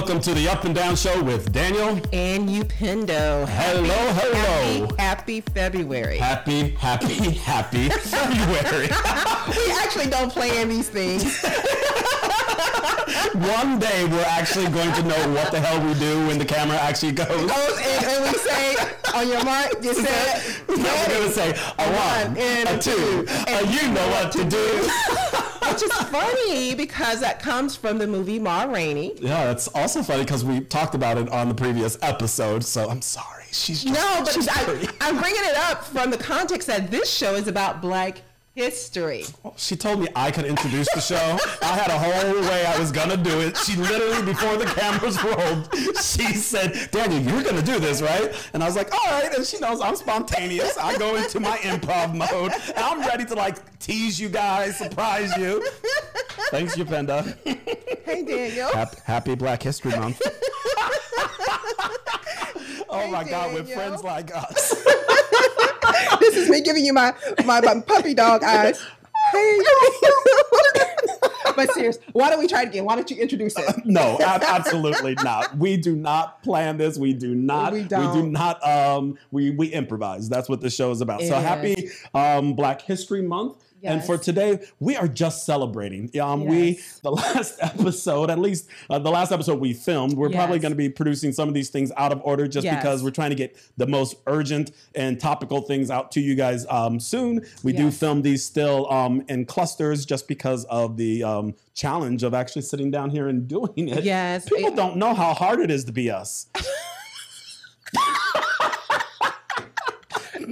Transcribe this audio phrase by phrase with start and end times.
[0.00, 1.88] welcome to the Up and Down Show with Daniel.
[2.10, 3.46] And Upendo.
[3.46, 4.86] Hello, hello.
[4.96, 6.16] Happy, happy February.
[6.16, 7.12] Happy, happy,
[7.44, 8.88] happy February.
[9.58, 11.42] we actually don't plan these things.
[13.34, 16.78] One day we're actually going to know what the hell we do when the camera
[16.78, 17.28] actually goes.
[17.28, 18.76] Goes and, and we say,
[19.14, 23.26] on your mark, you said, We're going to say a one, and a two, two,
[23.48, 25.59] a you know what to do.
[25.72, 29.14] Which is funny because that comes from the movie Ma Rainey.
[29.20, 32.64] Yeah, that's also funny because we talked about it on the previous episode.
[32.64, 33.44] So I'm sorry.
[33.52, 34.88] She's just, No, but she's I.
[35.00, 38.22] I'm bringing it up from the context that this show is about Black
[38.60, 39.24] history.
[39.56, 41.38] She told me I could introduce the show.
[41.62, 43.56] I had a whole way I was gonna do it.
[43.56, 48.30] She literally, before the cameras rolled, she said, Daniel, you're gonna do this, right?
[48.52, 49.34] And I was like, all right.
[49.34, 50.76] And she knows I'm spontaneous.
[50.76, 55.34] I go into my improv mode and I'm ready to like tease you guys, surprise
[55.38, 55.66] you.
[56.50, 57.24] Thanks, Upendo.
[58.04, 58.68] Hey, Daniel.
[58.72, 60.20] Happy, happy Black History Month.
[62.90, 63.78] oh my God, with Daniel.
[63.78, 64.74] friends like us.
[66.20, 68.80] this is me giving you my my, my puppy dog eyes.
[69.32, 69.58] Hey.
[71.56, 72.84] but serious, why don't we try it again?
[72.84, 73.76] Why don't you introduce it?
[73.84, 75.56] No, ab- absolutely not.
[75.56, 76.96] We do not plan this.
[76.96, 77.72] We do not.
[77.72, 78.36] We do don't.
[78.64, 80.28] Um, we we improvise.
[80.28, 81.22] That's what the show is about.
[81.22, 81.44] It so is.
[81.44, 83.56] happy um, Black History Month.
[83.82, 86.10] And for today, we are just celebrating.
[86.20, 90.58] Um, We the last episode, at least uh, the last episode we filmed, we're probably
[90.58, 92.76] going to be producing some of these things out of order, just Yes.
[92.82, 96.66] because we're trying to get the most urgent and topical things out to you guys
[96.68, 97.44] um, soon.
[97.62, 102.34] We do film these still um, in clusters, just because of the um, challenge of
[102.34, 104.04] actually sitting down here and doing it.
[104.04, 104.48] Yes.
[104.48, 106.46] People it- don't know how hard it is to be us.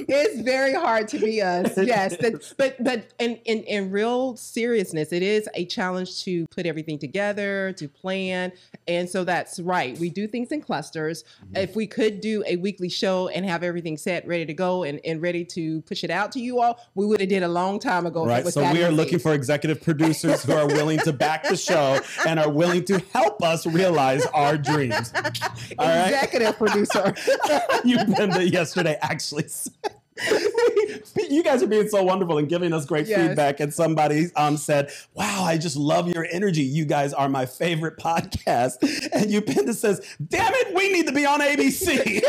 [0.08, 1.76] It's very hard to be us.
[1.88, 2.16] Yes.
[2.18, 6.98] that- but but in, in in real seriousness, it is a challenge to put everything
[6.98, 8.52] together, to plan.
[8.86, 9.98] And so that's right.
[9.98, 11.24] We do things in clusters.
[11.44, 11.56] Mm-hmm.
[11.56, 15.00] If we could do a weekly show and have everything set, ready to go and,
[15.04, 17.78] and ready to push it out to you all, we would have did a long
[17.78, 18.26] time ago.
[18.26, 18.46] Right.
[18.48, 18.96] So we are easy.
[18.96, 22.98] looking for executive producers who are willing to back the show and are willing to
[23.12, 25.12] help us realize our dreams.
[25.78, 26.08] All right.
[26.08, 27.14] executive producer.
[27.84, 29.72] you Brenda yesterday actually said.
[31.30, 33.28] you guys are being so wonderful and giving us great Yes.
[33.28, 33.60] feedback.
[33.60, 36.62] And somebody um, said, Wow, I just love your energy.
[36.62, 38.76] You guys are my favorite podcast.
[39.12, 42.22] And Upendo says, Damn it, we need to be on ABC.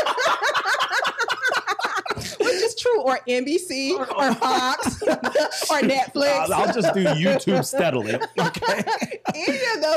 [2.38, 6.28] Which is true, or NBC, or Fox, or Netflix.
[6.28, 8.14] I'll, I'll just do YouTube steadily.
[8.38, 8.82] Okay.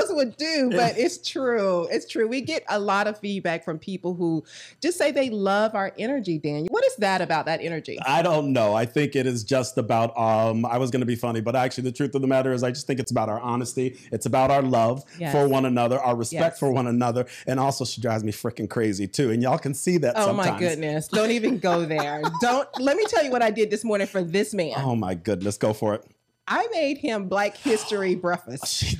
[0.09, 1.87] Would do, but it's true.
[1.91, 2.27] It's true.
[2.27, 4.43] We get a lot of feedback from people who
[4.81, 6.67] just say they love our energy, Daniel.
[6.69, 7.97] What is that about that energy?
[8.05, 8.73] I don't know.
[8.75, 11.83] I think it is just about um I was going to be funny, but actually
[11.85, 13.97] the truth of the matter is I just think it's about our honesty.
[14.11, 15.31] It's about our love Yes.
[15.31, 16.59] for one another, our respect Yes.
[16.59, 19.31] for one another, and also she drives me freaking crazy too.
[19.31, 20.51] And y'all can see that Oh sometimes.
[20.51, 21.07] my goodness.
[21.07, 22.21] Don't even go there.
[22.41, 24.73] Don't let me tell you what I did this morning for this man.
[24.77, 26.05] Oh my goodness, go for it.
[26.47, 28.67] I made him Black History breakfast.
[28.75, 28.97] She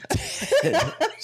[0.61, 0.77] did.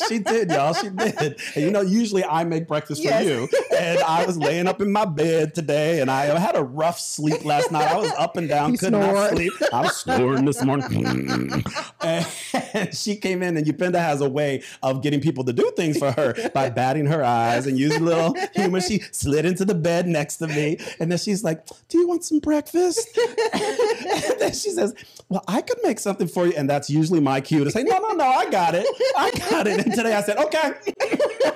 [0.07, 0.74] she did, y'all.
[0.74, 1.40] She did.
[1.56, 3.24] And you know, usually I make breakfast Yes.
[3.24, 3.47] for you.
[3.78, 7.46] And I was laying up in my bed today and I had a rough sleep
[7.46, 7.90] last night.
[7.90, 9.53] I was up and down, could not sleep.
[9.72, 11.63] I was snoring this morning.
[12.02, 12.28] and
[12.94, 16.12] she came in and Upendo has a way of getting people to do things for
[16.12, 18.81] her by batting her eyes and using a little humor.
[18.81, 20.78] She slid into the bed next to me.
[21.00, 23.08] And then she's like, Do you want some breakfast?
[23.53, 24.94] and then she says,
[25.29, 26.53] Well, I could make something for you.
[26.57, 28.85] And that's usually my cue to say, No, no, no, I got it.
[29.17, 29.85] I got it.
[29.85, 30.72] And today I said, Okay.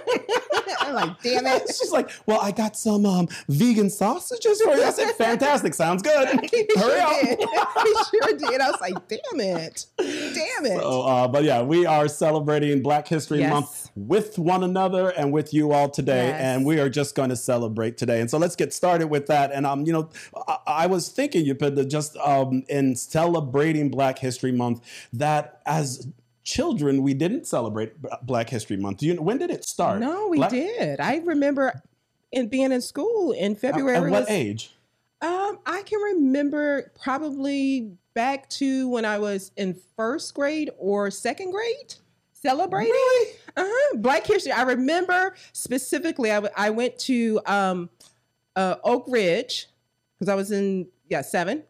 [0.79, 1.63] I'm like, damn it.
[1.67, 4.83] She's like, Well, I got some um, vegan sausages for you.
[4.83, 5.73] I said, Fantastic.
[5.73, 6.39] Sounds good.
[6.53, 7.75] He Hurry sure up.
[7.83, 8.61] He sure did.
[8.61, 9.85] I was like, damn it.
[9.97, 10.79] Damn it.
[10.79, 13.51] So, uh, but yeah, we are celebrating Black History Yes.
[13.51, 16.41] Month with one another and with you all today, Yes.
[16.41, 18.21] and we are just going to celebrate today.
[18.21, 19.51] And so let's get started with that.
[19.51, 20.09] And um, you know,
[20.47, 24.81] I, I was thinking, you put just um, in celebrating Black History Month,
[25.13, 26.07] that as
[26.43, 29.01] children we didn't celebrate Black History Month.
[29.03, 29.99] You when did it start?
[29.99, 30.99] No, we Black- did.
[30.99, 31.81] I remember
[32.31, 33.97] in being in school in At, February.
[33.97, 34.71] at what was- age?
[35.21, 41.51] Um, I can remember probably back to when I was in first grade or second
[41.51, 41.95] grade
[42.47, 42.91] celebrating.
[42.91, 43.33] Really?
[43.55, 43.97] Uh-huh.
[43.97, 44.51] Black History.
[44.51, 46.31] I remember specifically.
[46.31, 47.89] I, w- I went to um,
[48.55, 49.67] uh, Oak Ridge
[50.17, 51.63] because I was in yeah seven,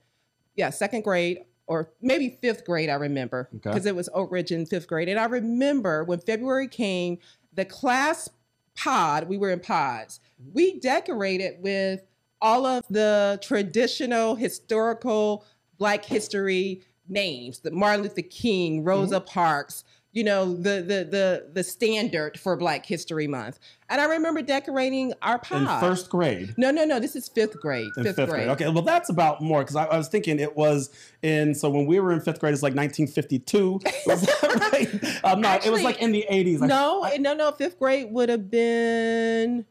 [0.56, 2.90] yeah second grade or maybe fifth grade.
[2.90, 3.70] I remember Okay.
[3.70, 7.20] because it was Oak Ridge in fifth grade, and I remember when February came,
[7.54, 8.30] the class
[8.76, 9.28] pod.
[9.28, 10.20] We were in pods.
[10.54, 12.02] We decorated with
[12.42, 15.46] all of the traditional historical
[15.78, 19.84] Black history names: the Martin Luther King, Rosa Parks.
[20.14, 23.60] You know, the the the the standard for Black History Month.
[23.90, 25.62] And I remember decorating our pod.
[25.62, 26.54] In first grade.
[26.58, 27.00] No, no, no.
[27.00, 27.90] This is fifth grade.
[27.98, 28.46] In Fifth, fifth, grade.
[28.46, 28.62] grade.
[28.62, 30.90] Okay, well, that's about more because I, I was thinking it was
[31.24, 31.54] in.
[31.56, 33.80] So when we were in fifth grade, it's like 1952.
[34.08, 35.26] Was that right?
[35.26, 36.62] Um, no, it was like in the 80s.
[36.62, 37.52] I- No, I- no, no.
[37.52, 39.66] Fifth grade would have been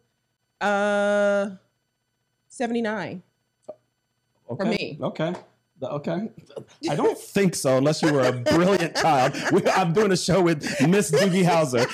[0.61, 1.51] uh
[2.49, 3.23] seventy nine.
[4.51, 4.69] okay.
[4.69, 4.99] me.
[5.01, 5.35] Okay.
[5.83, 6.31] Okay.
[6.91, 9.35] I don't think so, unless you were a brilliant child.
[9.53, 11.89] We, I'm doing a show with Miss Doogie Howser.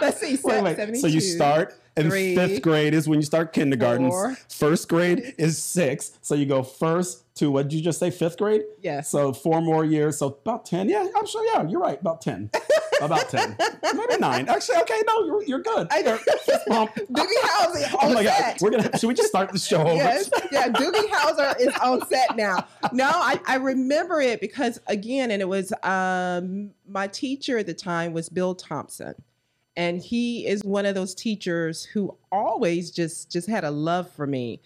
[0.00, 0.38] Let's see.
[0.42, 0.96] Wait, wait.
[0.96, 4.08] So you start in three, fifth grade is when you start kindergarten.
[4.08, 4.36] four.
[4.48, 6.18] First grade is six.
[6.22, 8.10] So you go first to what did you just say?
[8.10, 8.62] Fifth grade.
[8.82, 9.08] Yes.
[9.08, 10.18] So four more years.
[10.18, 10.88] So about ten.
[10.88, 11.44] Yeah, I'm sure.
[11.46, 12.00] Yeah, you're right.
[12.00, 12.50] About ten.
[13.00, 13.56] about ten.
[13.82, 14.48] Maybe nine.
[14.48, 15.00] Actually, okay.
[15.06, 15.88] No, you're you're good.
[15.90, 16.16] I know.
[16.68, 18.56] Doogie Howser Oh my god.
[18.60, 18.98] We're gonna.
[18.98, 19.94] Should we just start the show over?
[19.94, 20.68] Yes, yeah.
[20.68, 22.66] Doogie Howser is on set now.
[22.92, 27.74] No, I, I remember it because again, and it was um, my teacher at the
[27.74, 29.14] time was Bill Thompson,
[29.80, 34.26] and he is one of those teachers who always just just had a love for
[34.26, 34.60] me,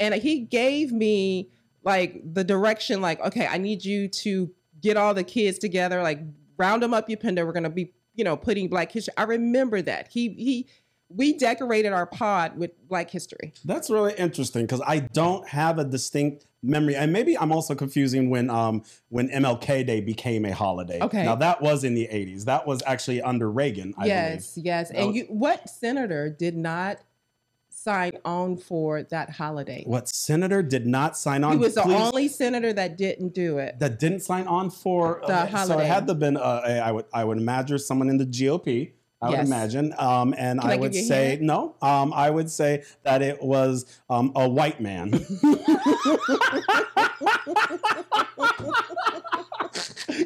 [0.00, 1.52] and he gave me
[1.84, 6.18] like the direction, like okay, I need you to get all the kids together, like
[6.56, 7.46] round them up, you Upendo.
[7.46, 9.14] We're gonna be you know putting Black History.
[9.16, 10.68] I remember that he he.
[11.08, 13.52] We decorated our pod with Black History.
[13.64, 18.28] That's really interesting because I don't have a distinct memory, and maybe I'm also confusing
[18.28, 20.98] when um when MLK Day became a holiday.
[21.00, 21.24] Okay.
[21.24, 22.44] Now that was in the 80s.
[22.46, 23.94] That was actually under Reagan.
[23.96, 24.88] I yes, yes.
[24.88, 26.98] That And was- you, what senator did not
[27.70, 29.84] sign on for that holiday?
[29.86, 31.52] What senator did not sign on?
[31.52, 33.78] He was the only senator that didn't do it.
[33.78, 35.74] that didn't sign on for The holiday.
[35.74, 38.16] So it had to have been uh, a- I would I would imagine someone in
[38.18, 38.90] the GOP.
[39.22, 39.46] I would Yes.
[39.46, 41.74] imagine, um, and Can I, I would say no.
[41.80, 45.10] Um, I would say that it was um, a white man.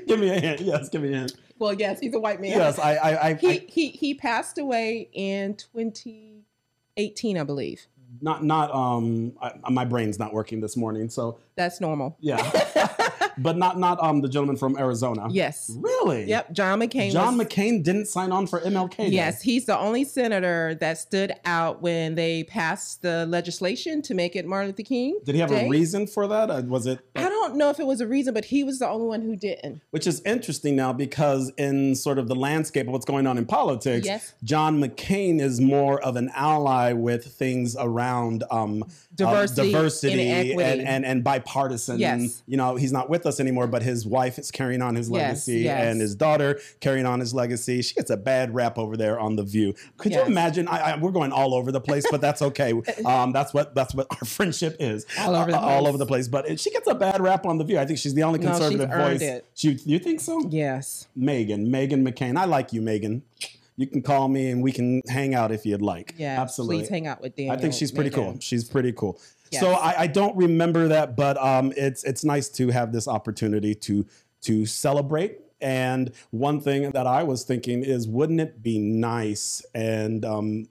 [0.07, 0.61] give me a hint.
[0.61, 1.37] Yes, give me a hint.
[1.59, 2.51] Well, yes, he's a white man.
[2.51, 7.87] Yes, I, I, I, He he he passed away in 2018, I believe.
[8.21, 8.71] not, not.
[8.75, 12.17] Um, I, my brain's not working this morning, so That's normal.
[12.21, 12.39] yeah.
[13.39, 15.29] but not, not um, the gentleman from Arizona.
[15.31, 15.71] Yes.
[15.79, 16.25] Really?
[16.25, 16.53] Yep.
[16.53, 17.13] John McCain.
[17.13, 18.97] John was, McCain didn't sign on for MLK.
[18.97, 19.09] Day.
[19.09, 24.37] Yes, he's the only senator that stood out when they passed the legislation to make
[24.37, 25.19] it Martin Luther King.
[25.25, 25.67] Did he have Day.
[25.67, 26.51] a reason for that?
[26.51, 27.01] Uh, was it?
[27.17, 29.37] I don't know if it was a reason, but he was the only one who
[29.37, 29.83] didn't.
[29.91, 33.47] Which is interesting now because in sort of the landscape of what's going on in
[33.47, 34.35] politics, Yes.
[34.45, 38.85] John McCain is more of an ally with things around um,
[39.21, 41.99] uh, Diversity, diversity and, and and bipartisan.
[41.99, 42.43] Yes.
[42.47, 45.61] You know, he's not with us anymore, but his wife is carrying on his legacy,
[45.61, 45.85] yes.
[45.87, 47.83] and his daughter carrying on his legacy.
[47.83, 49.75] She gets a bad rap over there on the View.
[49.99, 50.27] Could Yes.
[50.27, 50.69] you imagine?
[50.69, 52.73] I, I, we're going all over the place, but that's okay.
[53.05, 55.07] um, that's what that's what our friendship is.
[55.19, 55.89] All over the Uh, all place.
[55.89, 56.29] over the place.
[56.29, 57.79] But she gets a bad rap on the View.
[57.79, 59.23] I think she's the only No, conservative earned voice.
[59.29, 59.47] it.
[59.55, 60.41] She, you think so?
[60.51, 61.09] Yes.
[61.19, 62.37] Meghan, Meghan McCain.
[62.37, 63.23] I like you, Meghan.
[63.81, 66.15] You can call me and we can hang out if you'd like.
[66.19, 66.39] Yeah.
[66.43, 66.81] absolutely.
[66.81, 67.57] Please hang out with Daniel.
[67.57, 68.37] I think she's pretty cool.
[68.39, 69.19] She's pretty cool.
[69.51, 69.63] Yes.
[69.63, 73.75] So I, I don't remember that, but um, it's it's nice to have this opportunity
[73.77, 74.07] to
[74.43, 75.39] to celebrate.
[75.63, 79.65] And one thing that I was thinking is, wouldn't it be nice?
[79.75, 80.67] And um,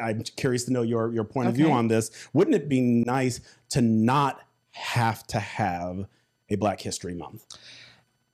[0.00, 2.10] I- I'm curious to know your your point of view on this.
[2.32, 3.40] Wouldn't it be nice
[3.70, 4.40] to not
[4.72, 6.06] have to have
[6.50, 7.46] a Black History Month?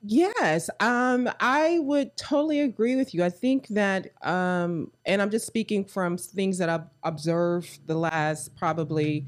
[0.00, 3.24] Yes, um, I would totally agree with you.
[3.24, 8.54] I think that, um, and I'm just speaking from things that I've observed the last
[8.54, 9.26] probably,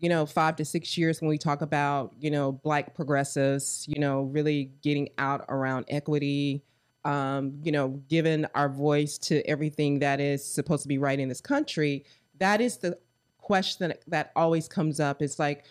[0.00, 3.98] you know, five to six years when we talk about, you know, Black progressives, you
[4.00, 6.62] know, really getting out around equity,
[7.06, 11.28] um, you know, giving our voice to everything that is supposed to be right in
[11.30, 12.04] this country.
[12.38, 12.98] That is the
[13.38, 15.22] question that always comes up.
[15.22, 15.64] It's like,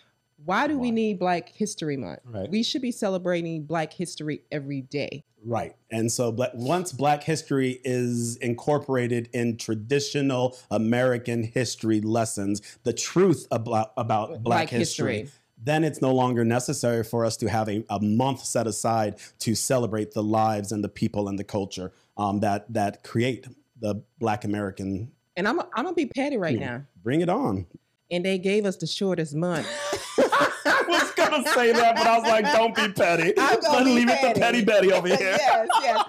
[0.46, 2.20] why do we need Black History Month?
[2.26, 2.50] Right.
[2.50, 5.24] We should be celebrating Black history every day.
[5.44, 5.76] Right.
[5.92, 13.92] And so once Black history is incorporated in traditional American history lessons, the truth about,
[13.98, 15.40] about Black, Black history, history.
[15.64, 19.56] then it's no longer necessary for us to have a, a month set aside to
[19.56, 23.48] celebrate the lives and the people and the culture um, that, that create
[23.80, 25.12] the Black American.
[25.36, 26.70] And I'm I'm gonna be petty right Yeah.
[26.70, 26.84] now.
[27.02, 27.66] Bring it on.
[28.12, 29.68] And they gave us the shortest month.
[30.66, 33.34] I was going to say that, but I was like, don't be petty.
[33.38, 35.38] I'm gonna leave it to Petty Betty over here.
[35.40, 36.06] yes, yes.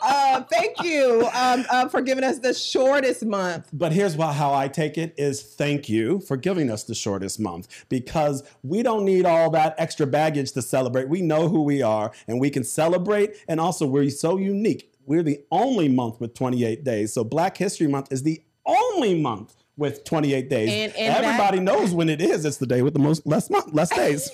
[0.00, 3.68] Uh, thank you um, uh, for giving us the shortest month.
[3.72, 7.40] But here's why, how I take it is thank you for giving us the shortest
[7.40, 11.08] month because we don't need all that extra baggage to celebrate.
[11.08, 13.36] We know who we are and we can celebrate.
[13.48, 14.92] And also, we're so unique.
[15.06, 17.12] We're the only month with 28 days.
[17.12, 20.68] So, Black History Month is the only month with 28 days.
[20.68, 22.44] And- and that- Everybody knows when it is.
[22.44, 24.30] It's the day with the most less month, less days.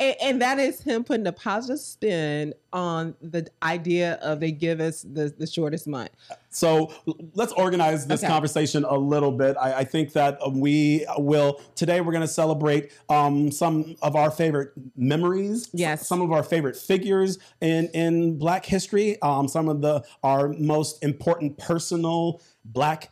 [0.00, 4.80] and, and that is him putting a positive spin on the idea of they give
[4.80, 6.10] us the, the shortest month.
[6.50, 6.92] So
[7.34, 8.28] let's organize this Okay.
[8.30, 9.56] conversation a little bit.
[9.58, 12.00] I, I think that uh, we will today.
[12.00, 15.68] We're going to celebrate um, some of our favorite memories.
[15.72, 16.06] Yes.
[16.06, 19.20] some of our favorite figures in in Black history.
[19.22, 23.10] Um, some of the our most important personal Black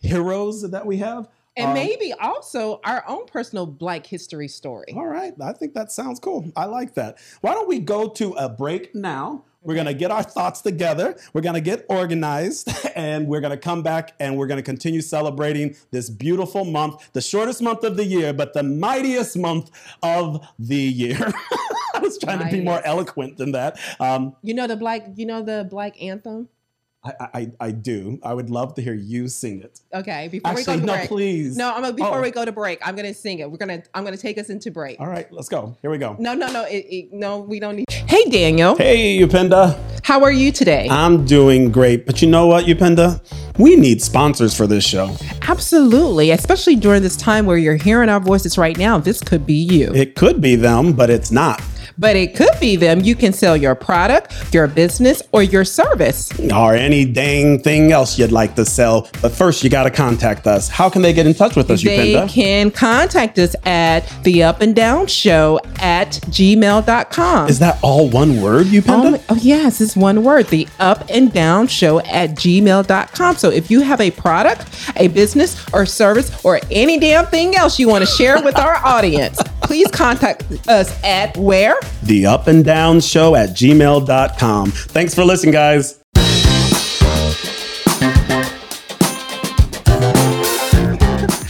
[0.00, 1.28] heroes that we have.
[1.56, 4.92] And Um, maybe also our own personal Black history story.
[4.94, 5.34] All right.
[5.42, 6.50] I think that sounds cool.
[6.56, 7.18] I like that.
[7.40, 9.44] Why don't we go to a break now?
[9.62, 11.16] We're going to get our thoughts together.
[11.34, 14.62] We're going to get organized and we're going to come back and we're going to
[14.62, 19.70] continue celebrating this beautiful month, the shortest month of the year, but the mightiest month
[20.02, 21.18] of the year.
[21.94, 23.78] I was trying to be more eloquent than that.
[23.98, 25.02] Um, You know the black.
[25.16, 26.48] You know the Black anthem.
[27.02, 28.18] I, I, I do.
[28.22, 29.80] I would love to hear you sing it.
[29.94, 31.08] Okay, before we go to no, break.
[31.08, 31.56] please.
[31.56, 32.22] No, I'm gonna, before Oh.
[32.22, 33.50] we go to break, I'm gonna sing it.
[33.50, 33.82] We're gonna.
[33.94, 35.00] I'm gonna take us into break.
[35.00, 35.76] All right, let's go.
[35.80, 36.14] Here we go.
[36.18, 36.64] No, no, no.
[36.64, 37.86] It, it, no, we don't need.
[37.90, 38.76] Hey, Daniel.
[38.76, 39.78] Hey, Upendo.
[40.04, 40.88] How are you today?
[40.90, 42.04] I'm doing great.
[42.04, 43.18] But you know what, Upendo?
[43.58, 45.16] We need sponsors for this show.
[45.42, 48.98] Absolutely, especially during this time where you're hearing our voices right now.
[48.98, 51.62] This could be you, It could be them, but it's not.
[52.00, 53.00] But it could be them.
[53.00, 56.30] You can sell your product, your business, or your service.
[56.50, 59.06] Or any dang thing else you'd like to sell.
[59.20, 60.66] But first, you got to contact us.
[60.68, 62.28] How can they get in touch with us, They Upendo?
[62.30, 67.48] can contact us at the up and down show at gmail.com.
[67.50, 69.12] Is that all one word, Upendo?
[69.12, 73.36] my- oh, yes, it's one word, the up and down show at gmail.com.
[73.36, 74.66] So if you have a product,
[74.96, 78.76] a business, or service, or any damn thing else you want to share with our
[78.86, 81.76] audience, please contact us at where?
[82.02, 84.70] The up and down show at gmail.com.
[84.70, 86.00] Thanks for listening, guys.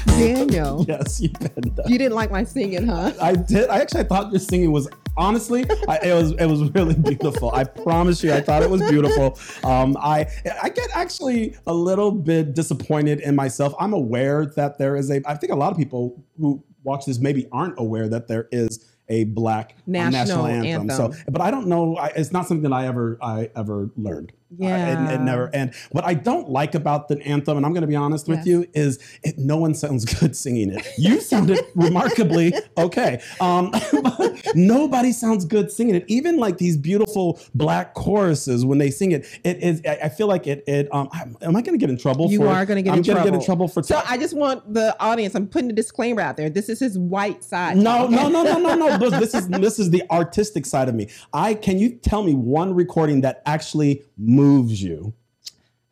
[0.07, 0.85] Daniel.
[0.89, 1.89] Yes, Upendo.
[1.89, 3.13] You didn't like my singing, huh?
[3.21, 3.69] I did.
[3.69, 7.53] I actually thought your singing was honestly, I, it was it was really beautiful.
[7.53, 9.39] I promise you, I thought it was beautiful.
[9.65, 10.27] Um, I
[10.63, 13.75] I get actually a little bit disappointed in myself.
[13.79, 15.21] I'm aware that there is a.
[15.27, 18.90] I think a lot of people who watch this maybe aren't aware that there is
[19.11, 20.91] a black uh, National anthem.
[20.91, 20.91] anthem.
[20.91, 21.97] So, but I don't know.
[21.97, 24.33] I, it's not something that I ever I ever learned.
[24.53, 25.51] Uh, it, it never.
[25.55, 28.39] And what I don't like about the anthem, and I'm going to be honest with
[28.39, 28.47] Yes.
[28.47, 30.87] you, is it, no one sounds good singing it.
[30.99, 33.21] You sounded remarkably okay.
[33.41, 33.71] Um,
[34.03, 36.05] but nobody sounds good singing it.
[36.09, 39.83] Even like these beautiful black choruses when they sing it, it is.
[39.87, 40.65] I I feel like it.
[40.67, 40.89] It.
[40.93, 41.09] Um,
[41.43, 42.31] am I going to get in trouble?
[42.31, 43.69] You for are gonna get I'm gonna get in trouble.
[43.69, 43.83] for.
[43.83, 46.51] So I just want the audience, I'm putting a disclaimer out there.
[46.51, 47.77] This is his white side.
[47.77, 48.91] no, no, no, no, no, no.
[49.01, 51.09] This, this is this is the artistic side of me.
[51.33, 54.03] I can you tell me one recording that actually
[54.41, 55.15] moves you?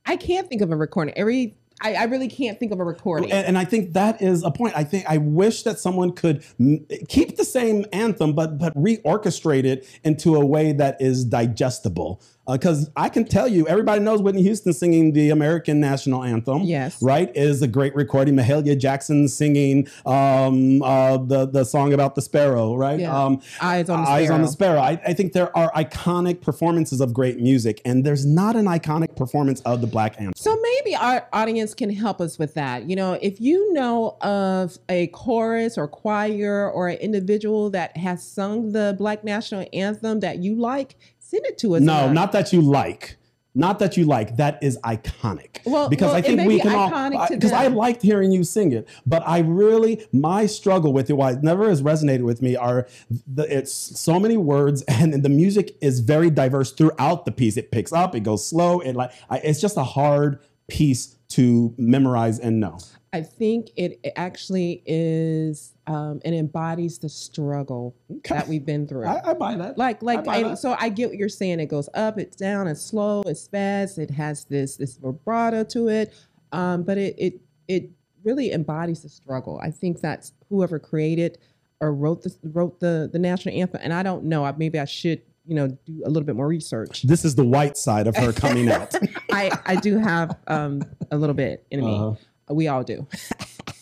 [0.06, 1.14] I can't think of a recording.
[1.16, 3.30] Every I, I really can't think of a recording.
[3.30, 4.74] And, and I think that is a point.
[4.76, 9.64] I think I wish that someone could m- keep the same anthem, but but reorchestrate
[9.64, 12.20] it into a way that is digestible.
[12.50, 16.62] Because I can tell you, everybody knows Whitney Houston singing the American national anthem.
[16.62, 17.00] Yes.
[17.02, 18.34] right is a great recording.
[18.34, 22.74] Mahalia Jackson singing um, uh, the the song about the sparrow.
[22.74, 23.00] Right.
[23.00, 23.16] Yeah.
[23.16, 24.78] Um, Eyes on the Eyes on the Sparrow.
[24.78, 24.80] Sparrow.
[24.80, 29.16] I, I think there are iconic performances of great music, and there's not an iconic
[29.16, 30.34] performance of the Black Anthem.
[30.36, 32.88] So maybe our audience can help us with that.
[32.88, 38.26] You know, if you know of a chorus or choir or an individual that has
[38.26, 40.96] sung the Black National Anthem that you like,
[41.28, 41.82] send it to us.
[41.82, 43.16] No, not that you like.
[43.54, 44.36] Not that you like.
[44.36, 45.58] That is iconic.
[45.64, 47.28] Well- because well, I think we can all.
[47.28, 47.74] Because I them.
[47.74, 51.68] liked hearing you sing it, but I really my struggle with it, why it never
[51.68, 52.86] has resonated with me, are
[53.26, 57.56] the it's so many words, and the music is very diverse throughout the piece.
[57.56, 61.74] It picks up, it goes slow, it like I, it's just a hard piece to
[61.76, 62.78] memorize and know.
[63.12, 67.96] I think it it actually is, um, it embodies the struggle
[68.28, 69.06] that we've been through.
[69.06, 69.78] I, I buy that.
[69.78, 70.58] like like buy and that.
[70.58, 73.98] so i get what you're saying it goes up it's down it's slow it's fast
[73.98, 76.12] it has this this vibrato to it
[76.52, 77.90] um but it it it
[78.24, 81.38] really embodies the struggle i think that's whoever created
[81.80, 84.84] or wrote the wrote the the national anthem and i don't know I, maybe i
[84.84, 88.14] should you know do a little bit more research This is the white side of
[88.16, 88.94] her coming out.
[89.32, 92.14] i i do have um a little bit in me Uh-huh.
[92.50, 93.06] We all do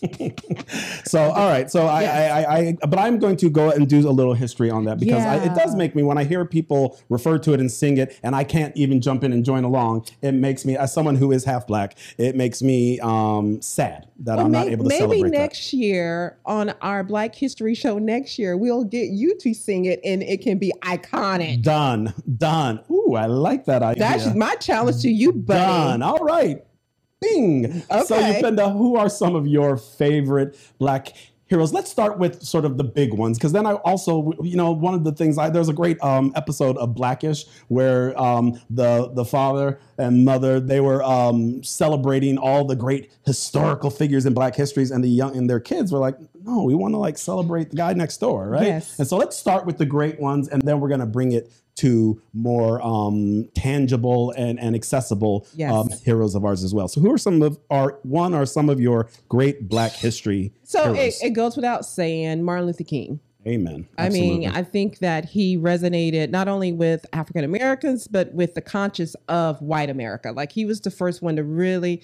[1.04, 2.32] so all right so I, Yes.
[2.32, 4.98] I, I i but i'm going to go and do a little history on that
[5.00, 7.96] because I, it does make me when i hear people refer to it and sing
[7.98, 11.16] it and i can't even jump in and join along it makes me as someone
[11.16, 14.90] who is half black it makes me um sad that Well, i'm not able to
[14.90, 15.08] sing it.
[15.08, 19.52] maybe celebrate next year on our Black History Show next year, we'll get you to
[19.54, 21.62] sing it and it can be iconic.
[21.62, 25.60] done done ooh i like that idea That's my challenge to you, buddy.
[25.60, 26.62] done all right
[27.20, 27.82] Bing.
[27.90, 28.04] Okay.
[28.04, 28.42] So, Okay.
[28.42, 31.14] Upenda, who are some of your favorite Black
[31.48, 31.72] heroes.
[31.72, 34.94] Let's start with sort of the big ones, because then I also, you know, one
[34.94, 39.24] of the things I there's a great um, episode of Blackish where um, the the
[39.24, 44.90] father and mother they were um, celebrating all the great historical figures in Black histories,
[44.90, 46.16] and the young and their kids were like,
[46.46, 48.66] no, we want to like celebrate the guy next door, right?
[48.66, 48.98] Yes.
[48.98, 52.20] And so let's start with the great ones, and then we're gonna bring it to
[52.32, 55.70] more um, tangible and, and accessible Yes.
[55.72, 56.88] um, heroes of ours as well.
[56.88, 60.94] So, who are some of our one are some of your great Black history So
[60.94, 63.20] it, it goes without saying, Martin Luther King.
[63.46, 63.86] Amen.
[63.96, 68.60] I mean, I think that he resonated not only with African Americans, but with the
[68.60, 70.32] conscience of white America.
[70.32, 72.02] Like he was the first one to really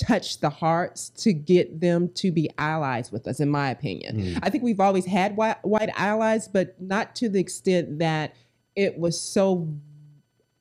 [0.00, 4.16] touch the hearts to get them to be allies with us, in my opinion.
[4.16, 4.38] Mm.
[4.42, 8.34] I think we've always had white, white allies, but not to the extent that
[8.76, 9.68] it was so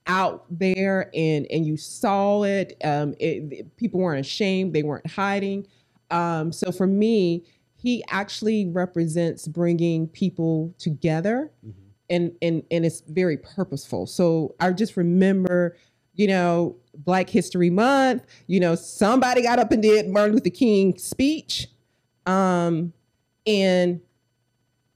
[0.08, 2.76] out there and and you saw it.
[2.84, 5.68] Um, it, it- people weren't ashamed; they weren't hiding.
[6.12, 11.74] Um, so for me, he actually represents bringing people together, Mhm.
[12.10, 14.08] and and and it's very purposeful.
[14.08, 15.78] So I just remember,
[16.20, 18.26] you know, Black History Month.
[18.48, 21.70] You know, somebody got up and did Martin Luther King speech,
[22.26, 22.92] um,
[23.48, 24.02] and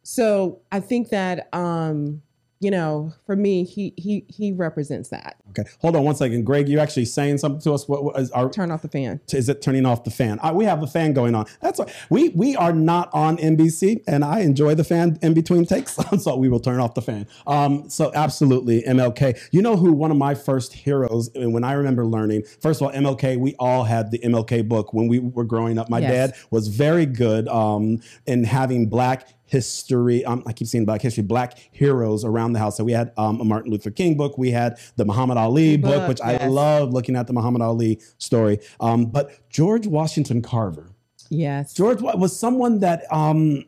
[0.04, 2.22] so I think that um,
[2.64, 5.36] you know, for me, he he he represents that.
[5.50, 6.68] Okay, hold on one second, Greg.
[6.70, 7.88] You actually saying something to us?
[7.88, 8.50] What, what is our?
[8.50, 9.20] Turn off the fan.
[9.34, 10.40] Is it turning off the fan?
[10.42, 11.46] Uh, we have a fan going on.
[11.62, 15.66] That's why we we are not on NBC, and I enjoy the fan in between
[15.66, 17.28] takes, so we will turn off the fan.
[17.46, 19.38] Um, so absolutely, MLK.
[19.52, 22.88] You know who one of my first heroes, and when I remember learning, first of
[22.88, 23.38] all, MLK.
[23.38, 25.90] We all had the MLK book when we were growing up.
[25.90, 26.12] My Yes.
[26.32, 30.26] dad was very good um, in having black history.
[30.26, 32.76] Um, I keep saying black history, black heroes around the house.
[32.76, 34.38] So we had um, a Martin Luther King book.
[34.38, 36.52] We had the Muhammad Ali book, Book, which I yes.
[36.52, 38.60] love looking at the Muhammad Ali story.
[38.82, 40.90] Um, but George Washington Carver,
[41.30, 41.74] Yes.
[41.74, 43.64] George was someone that um,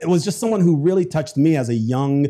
[0.00, 2.28] it was just someone who really touched me as a young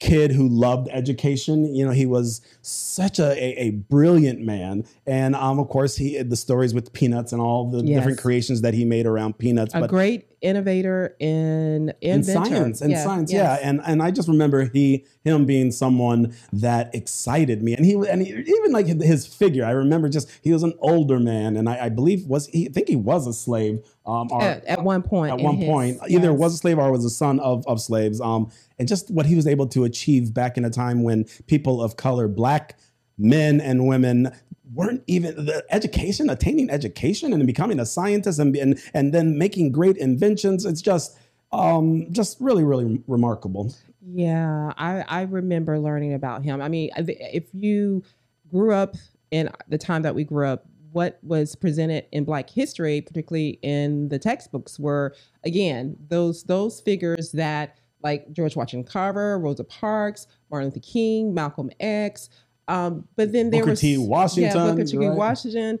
[0.00, 1.72] kid who loved education.
[1.74, 6.20] You know, he was such a, a, a brilliant man, and um, of course, he
[6.22, 7.98] the stories with peanuts and all the Yes.
[7.98, 9.72] different creations that he made around peanuts.
[9.74, 13.60] a great innovator in in science and Yeah, science yes.
[13.62, 17.94] yeah and and i just remember he him being someone that excited me and he
[17.94, 21.66] and he, even like his figure i remember just he was an older man and
[21.68, 24.82] i, I believe was he i think he was a slave um or at, at
[24.84, 25.32] one point.
[25.32, 26.38] at one his- point either yes.
[26.38, 29.34] was a slave or was a son of, of slaves um and just what he
[29.34, 32.76] was able to achieve back in a time when people of color black
[33.16, 34.30] men and women
[34.72, 39.70] weren't even the education attaining education and becoming a scientist and and, and then making
[39.70, 41.18] great inventions it's just
[41.52, 43.74] um just really really remarkable
[44.06, 46.60] Yeah, I I remember learning about him.
[46.60, 48.02] I mean, if you
[48.48, 48.96] grew up
[49.30, 54.08] in the time that we grew up, what was presented in Black history, particularly in
[54.08, 60.68] the textbooks, were again those those figures that like George Washington Carver, Rosa Parks, Martin
[60.68, 62.28] Luther King, Malcolm X.
[62.68, 63.98] Um, but then there Booker was T.
[63.98, 64.96] Washington, yeah, Booker T.
[64.96, 65.16] right?
[65.16, 65.78] Washington.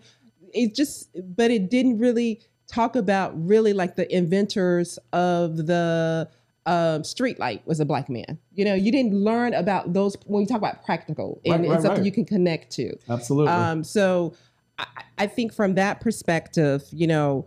[0.52, 6.28] It just, but it didn't really talk about really like the inventors of the
[6.66, 8.38] um, street light was a black man.
[8.54, 11.82] You know, you didn't learn about those when you talk about practical and Right, right,
[11.82, 12.06] something right.
[12.06, 12.96] you can connect to.
[13.08, 14.34] absolutely Um, so
[14.78, 14.86] I,
[15.18, 17.46] I think from that perspective, you know,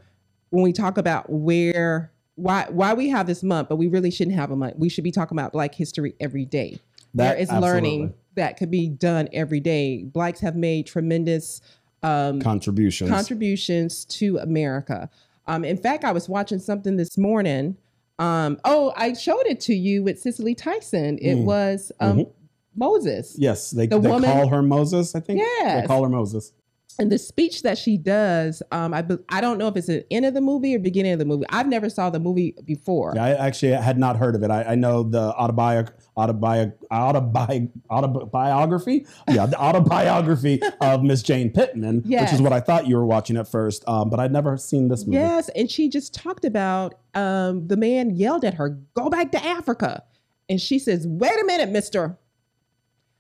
[0.50, 4.36] when we talk about where why why we have this month, but we really shouldn't
[4.36, 4.76] have a month.
[4.78, 6.80] We should be talking about Black history every day.
[7.14, 7.70] That- there is absolutely.
[7.70, 10.04] learning that could be done every day.
[10.04, 11.62] Blacks have made tremendous
[12.04, 15.10] um, contributions contributions to America.
[15.48, 17.76] Um, in fact, I was watching something this morning.
[18.20, 21.18] Um, oh, I showed it to you with Cicely Tyson.
[21.20, 21.46] It Mm.
[21.46, 22.32] was um, Mhm.
[22.76, 23.36] Moses.
[23.40, 26.54] yes they, the they woman- call her moses i think Yeah, they call her moses
[27.00, 30.06] and the speech that she does, um, I be- I don't know if it's the
[30.12, 31.46] end of the movie or beginning of the movie.
[31.50, 33.14] I've never saw the movie before.
[33.16, 34.52] Yeah, I actually had not heard of it.
[34.52, 39.06] I, I know the autobi autobi autobi autobiography.
[39.30, 43.38] Yeah, the autobiography of Miss Jane Pittman, which is what I thought you were watching
[43.38, 43.88] at first.
[43.88, 45.18] Um, but I'd never seen this movie.
[45.18, 49.44] Yes, and she just talked about um, the man yelled at her, "Go back to
[49.46, 50.04] Africa,"
[50.50, 52.18] and she says, "Wait a minute, Mister.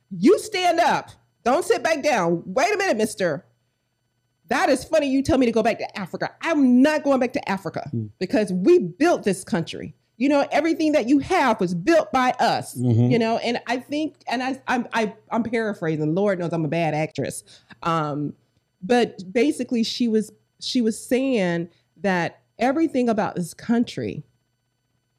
[0.10, 1.10] You stand up.
[1.44, 2.44] Don't sit back down.
[2.46, 3.46] Wait a minute, Mister.
[4.50, 5.08] That is funny.
[5.10, 6.32] You tell me to go back to Africa.
[6.42, 8.06] I'm not going back to Africa Hmm.
[8.20, 9.94] because we built this country.
[10.18, 12.76] You know, everything that you have was built by us.
[12.76, 13.12] Mhm.
[13.12, 16.16] You know, and I think, and I, I'm, I, I'm paraphrasing.
[16.16, 17.44] Lord knows I'm a bad actress.
[17.84, 18.34] Um,
[18.82, 24.24] but basically, she was, she was saying that everything about this country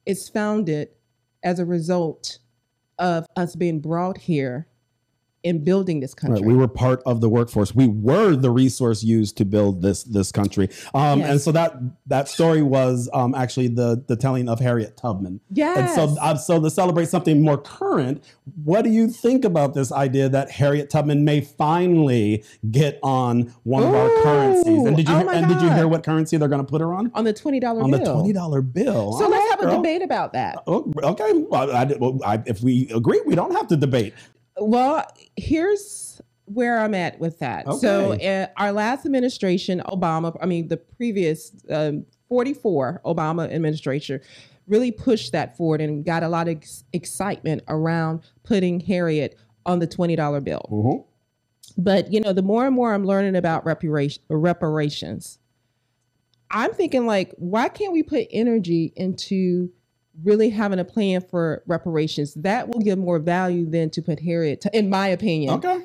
[0.07, 0.89] is founded
[1.45, 2.39] as a result
[2.99, 4.67] of us being brought here
[5.45, 6.41] in building this country.
[6.41, 6.47] Right.
[6.49, 7.75] We were part of the workforce.
[7.75, 10.69] We were the resource used to build this this country.
[10.95, 11.31] Um, Yes.
[11.31, 11.75] And so that
[12.07, 15.41] that story was um, actually the the telling of Harriet Tubman.
[15.53, 15.97] yes.
[15.97, 18.25] And so, uh, so to celebrate something more current,
[18.65, 23.83] what do you think about this idea that Harriet Tubman may finally get on one
[23.85, 24.85] of our currencies?
[24.87, 26.81] And did you Oh my and did you hear what currency they're going to put
[26.81, 27.11] her on?
[27.15, 28.01] on the twenty dollar On bill.
[28.01, 29.13] the twenty dollar bill.
[29.13, 30.63] So All let's right, have a debate about that.
[30.67, 31.33] Oh, okay.
[31.35, 34.15] Well, I, well, I, if we agree, we don't have to debate.
[34.61, 35.05] Well,
[35.37, 37.67] here's where I'm at with that.
[37.75, 44.21] So, uh, our last administration, Obama, I mean, the previous um, 44 Obama administration,
[44.67, 49.79] really pushed that forward and got a lot of ex- excitement around putting Harriet on
[49.79, 50.69] the $20 bill.
[50.71, 51.05] Mhm.
[51.77, 55.39] But you know, the more and more I'm learning about reparation, reparations,
[56.51, 59.71] I'm thinking like, why can't we put energy into
[60.25, 62.35] really having a plan for reparations?
[62.35, 65.81] That will give more value than to put Harriet, in my opinion, Okay.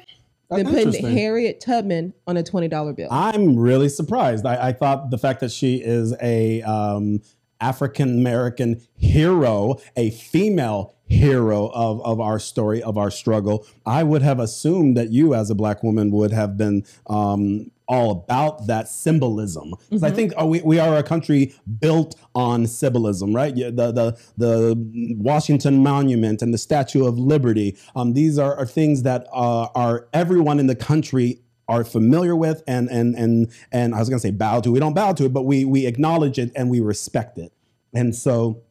[0.49, 1.05] than putting.
[1.05, 3.07] Harriet Tubman on a twenty dollar bill.
[3.11, 4.45] I'm really surprised.
[4.45, 7.21] I, I thought the fact that she is a um,
[7.61, 14.21] African American hero, a female hero of, of our story, of our struggle, I would
[14.21, 18.87] have assumed that you, as a black woman, would have been um, all about that
[18.87, 19.73] symbolism.
[19.89, 20.15] 'Cause I Mhm.
[20.15, 23.53] think uh, we, we are a country built on symbolism, right?
[23.55, 27.75] The, the, the Washington Monument and the Statue of Liberty.
[27.95, 32.61] Um, these are, are things that uh, are everyone in the country are familiar with
[32.67, 34.69] and and and and I was gonna say bow to.
[34.71, 37.53] We don't bow to it, but we we acknowledge it and we respect it.
[37.93, 38.61] And so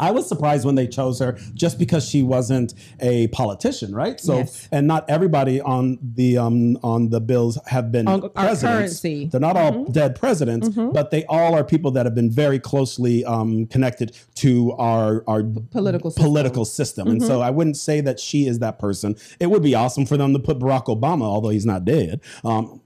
[0.00, 4.20] I was surprised when they chose her just because she wasn't a politician, right?
[4.20, 4.68] So Yes.
[4.70, 8.62] and not everybody on the um on the bills have been on our presidents.
[8.62, 9.26] currency.
[9.30, 9.92] They're not all Mhm.
[9.92, 10.92] dead presidents, Mhm.
[10.92, 15.42] but they all are people that have been very closely um, connected to our our
[15.70, 16.24] Political system.
[16.24, 17.08] political system.
[17.08, 17.26] And Mm-hmm.
[17.28, 19.16] so I wouldn't say that she is that person.
[19.40, 22.20] It would be awesome for them to put Barack Obama, although he's not dead.
[22.44, 22.80] Um,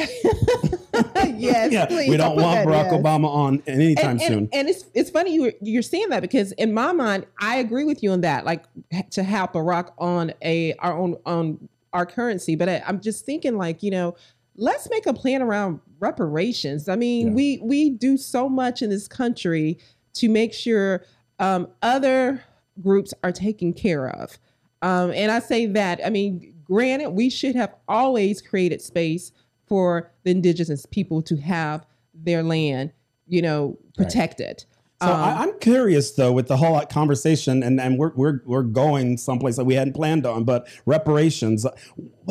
[1.36, 2.92] yes, yeah, please we don't put want Barack yes.
[2.92, 4.38] Obama on anytime and, soon.
[4.38, 7.84] And, and it's it's funny you you're saying that because in my mind I agree
[7.84, 8.44] with you on that.
[8.44, 8.64] Like
[9.10, 13.56] to have Barack on a our own on our currency, but I, I'm just thinking
[13.56, 14.14] like you know
[14.56, 16.88] let's make a plan around reparations.
[16.88, 17.32] I mean Yeah.
[17.34, 19.78] we we do so much in this country
[20.14, 21.04] to make sure
[21.38, 22.42] um, other
[22.82, 24.38] groups are taken care of,
[24.82, 29.32] um, and I say that I mean granted we should have always created space
[29.70, 32.92] for the indigenous people to have their land
[33.30, 34.06] you know, Right.
[34.06, 34.64] protected.
[35.02, 38.40] So I, um, I'm curious though with the whole uh, conversation, and, and we're, we're
[38.44, 41.64] we're going someplace that we hadn't planned on, but reparations.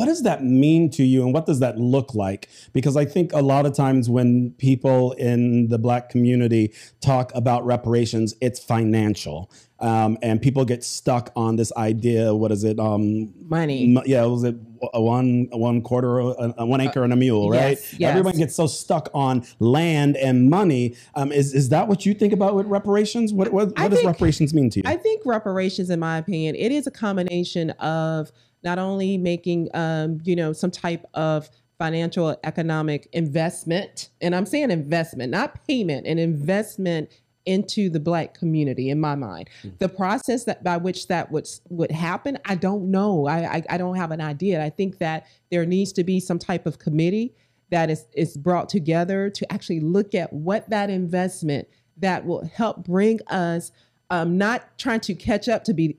[0.00, 2.48] What does that mean to you, and what does that look like?
[2.72, 7.66] Because I think a lot of times when people in the Black community talk about
[7.66, 12.34] reparations, it's financial, um, and people get stuck on this idea.
[12.34, 12.80] What is it?
[12.80, 13.94] Um, money.
[13.94, 14.56] M- yeah, was it
[14.94, 17.76] a one a one quarter a, a one acre and a mule, right?
[17.76, 18.08] yes, yes.
[18.08, 20.96] Everyone gets so stuck on land and money.
[21.14, 23.34] Um, is is that what you think about with reparations?
[23.34, 24.84] What what, what does think- reparations mean to you?
[24.86, 30.20] I think reparations, in my opinion, it is a combination of not only making, um,
[30.24, 36.18] you know, some type of financial economic investment, and I'm saying investment, not payment, an
[36.18, 37.10] investment
[37.46, 39.48] into the black community in my mind.
[39.78, 43.26] The process that by which that would would happen i don't know.
[43.26, 44.62] I, I i don't have an idea.
[44.62, 47.34] I think that there needs to be some type of committee
[47.70, 52.84] that is is brought together to actually look at what that investment that will help
[52.84, 53.72] bring us
[54.10, 55.96] um, not trying to catch up to be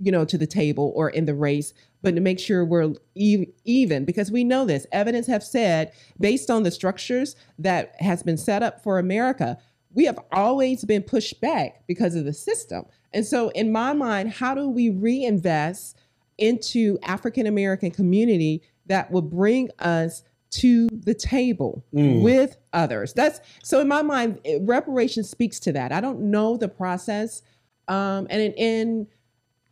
[0.00, 3.46] you know to the table or in the race but to make sure we're e-
[3.64, 4.86] even because we know this.
[4.92, 9.56] Evidence have said based on the structures that has been set up for america
[9.92, 12.84] we have always been pushed back because of the system.
[13.12, 15.96] And so in my mind how do we reinvest
[16.38, 22.22] into african american community that will bring us to the table Mm.
[22.22, 23.12] with others?
[23.12, 25.92] That's so in my mind it- reparations speaks to that.
[25.92, 27.42] I don't know the process
[27.86, 29.06] um and in, in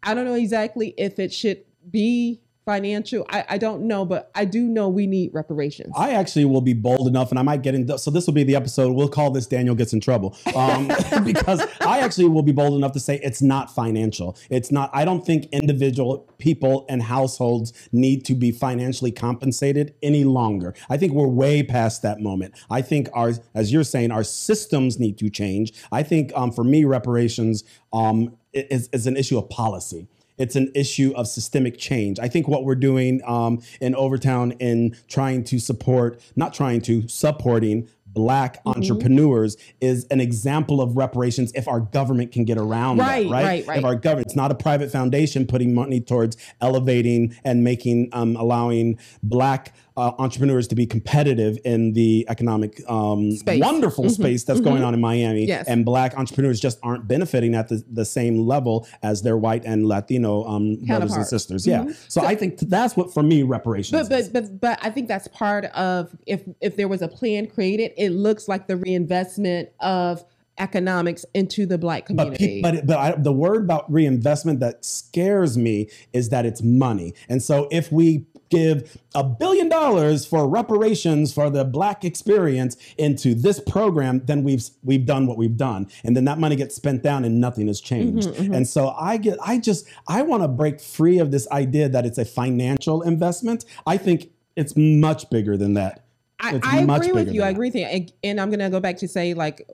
[0.02, 4.44] i don't know exactly if it should be financial I, I don't know but i
[4.44, 7.74] do know we need reparations I actually will be bold enough, and I might get
[7.74, 7.98] in.
[7.98, 8.92] So this will be the episode.
[8.92, 10.88] We'll call this Daniel gets in trouble, um,
[11.24, 14.36] because I actually will be bold enough to say it's not financial.
[14.50, 14.90] It's not.
[14.92, 20.74] I don't think individual people and households need to be financially compensated any longer.
[20.88, 22.54] I think we're way past that moment.
[22.70, 25.72] I think our, as you're saying, our systems need to change.
[25.92, 30.06] I think um, for me, reparations um, is, is an issue of policy.
[30.38, 32.18] It's an issue of systemic change.
[32.18, 37.06] I think what we're doing um, in Overtown in trying to support, not trying to,
[37.06, 38.76] supporting black Mhm.
[38.76, 43.44] entrepreneurs is an example of reparations if our government can get around Right, that, right?
[43.44, 43.78] right, right.
[43.78, 48.36] If our government, it's not a private foundation putting money towards elevating and making, um,
[48.36, 53.60] allowing black uh, entrepreneurs to be competitive in the economic um, Space.
[53.60, 55.46] wonderful Mhm, space that's going on in Miami.
[55.46, 55.66] Yes.
[55.68, 59.86] And black entrepreneurs just aren't benefiting at the, the same level as their white and
[59.86, 61.66] Latino um, brothers and sisters.
[61.66, 61.84] Yeah.
[61.84, 61.96] Mhm.
[62.10, 64.08] So, I think that's what for me reparations.
[64.08, 64.28] But is.
[64.28, 67.92] but but but I think that's part of if if there was a plan created,
[67.98, 70.24] it looks like the reinvestment of
[70.58, 72.46] economics into the black But, community.
[72.46, 77.14] pe- but but I, the word about reinvestment that scares me is that it's money.
[77.28, 83.34] And so if we give a billion dollars for reparations for the black experience into
[83.34, 87.02] this program, then we've we've done what we've done, and then that money gets spent
[87.02, 88.28] down and nothing has changed.
[88.28, 88.56] Mhm, mhm.
[88.56, 92.04] And so I get I just I want to break free of this idea that
[92.06, 93.64] it's a financial investment.
[93.86, 96.04] I think it's much bigger than that.
[96.38, 97.42] I, I agree with you.
[97.42, 97.84] I agree with you.
[97.84, 99.66] And, and I'm going to go back to say, like,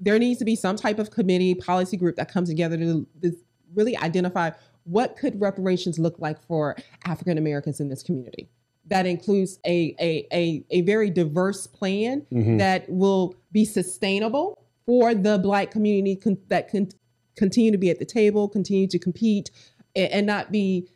[0.00, 3.36] there needs to be some type of committee, policy group that comes together to, to
[3.74, 4.50] really identify
[4.86, 8.48] what could reparations look like for African Americans in this community.
[8.88, 12.58] That includes a, a, a, a very diverse plan Mhm.
[12.58, 16.88] that will be sustainable for the Black community con- that can
[17.36, 19.50] continue to be at the table, continue to compete,
[19.96, 20.86] and, and not be,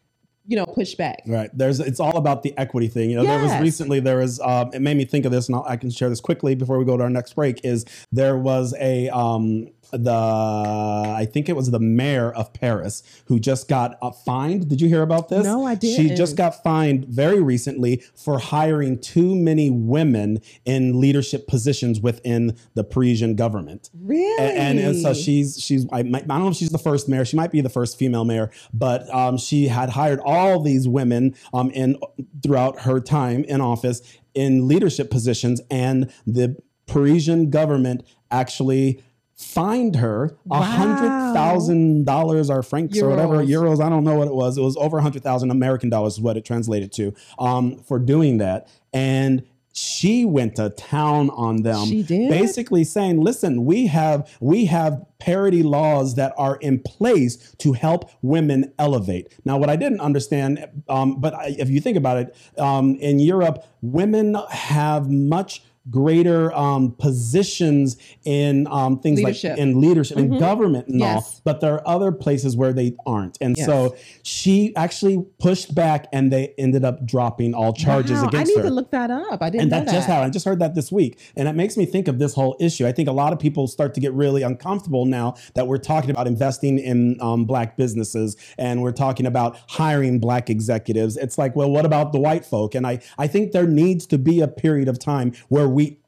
[0.47, 1.23] you know, pushed back.
[1.27, 1.51] Right.
[1.53, 3.11] There's it's all about the equity thing.
[3.11, 5.57] You know, there was recently there was um, it made me think of this, and
[5.57, 7.61] I'll, I can share this quickly before we go to our next break.
[7.65, 13.39] Is there was a um the I think it was the mayor of Paris who
[13.41, 14.69] just got uh, fined.
[14.69, 15.45] Did you hear about this?
[15.45, 15.97] No, I did.
[15.97, 22.57] She just got fined very recently for hiring too many women in leadership positions within
[22.75, 23.91] the Parisian government.
[24.01, 24.45] Really?
[24.45, 27.09] A- And, and so she's she's I, might, I don't know if she's the first
[27.09, 27.25] mayor.
[27.25, 31.35] She might be the first female mayor, but um, she had hired all these women
[31.55, 31.97] um, in
[32.43, 34.01] throughout her time in office
[34.35, 39.03] in leadership positions, and the Parisian government actually
[39.41, 43.79] fined her a hundred thousand dollars or francs or whatever Euros.
[43.79, 43.85] euros.
[43.85, 44.59] I don't know what it was.
[44.59, 47.99] It was over a hundred thousand American dollars is what it translated to um, for
[47.99, 49.43] doing that, and.
[49.73, 52.29] She went to town on them She did?
[52.29, 58.11] basically saying listen we have we have parity laws that are in place to help
[58.21, 62.37] women elevate now what i didn't understand um, but I, if you think about it
[62.59, 69.53] um, in europe women have much greater um, positions in um, things Leadership.
[69.53, 70.39] like in leadership in Mhm.
[70.39, 73.67] government and all but there are other places where they aren't and Yes.
[73.67, 78.55] so she actually pushed back and they ended up dropping all charges Wow, against I
[78.55, 79.43] need her to look that up.
[79.43, 79.93] I didn't and know that that.
[79.93, 80.27] just happened.
[80.27, 81.19] I just heard that this week.
[81.37, 82.87] And it makes me think of this whole issue.
[82.87, 86.11] I think a lot of people start to get really uncomfortable now that we're talking
[86.11, 91.17] about investing in um, black businesses and we're talking about hiring black executives.
[91.17, 92.75] It's like, well, what about the white folk?
[92.75, 95.99] And I, I think there needs to be a period of time where we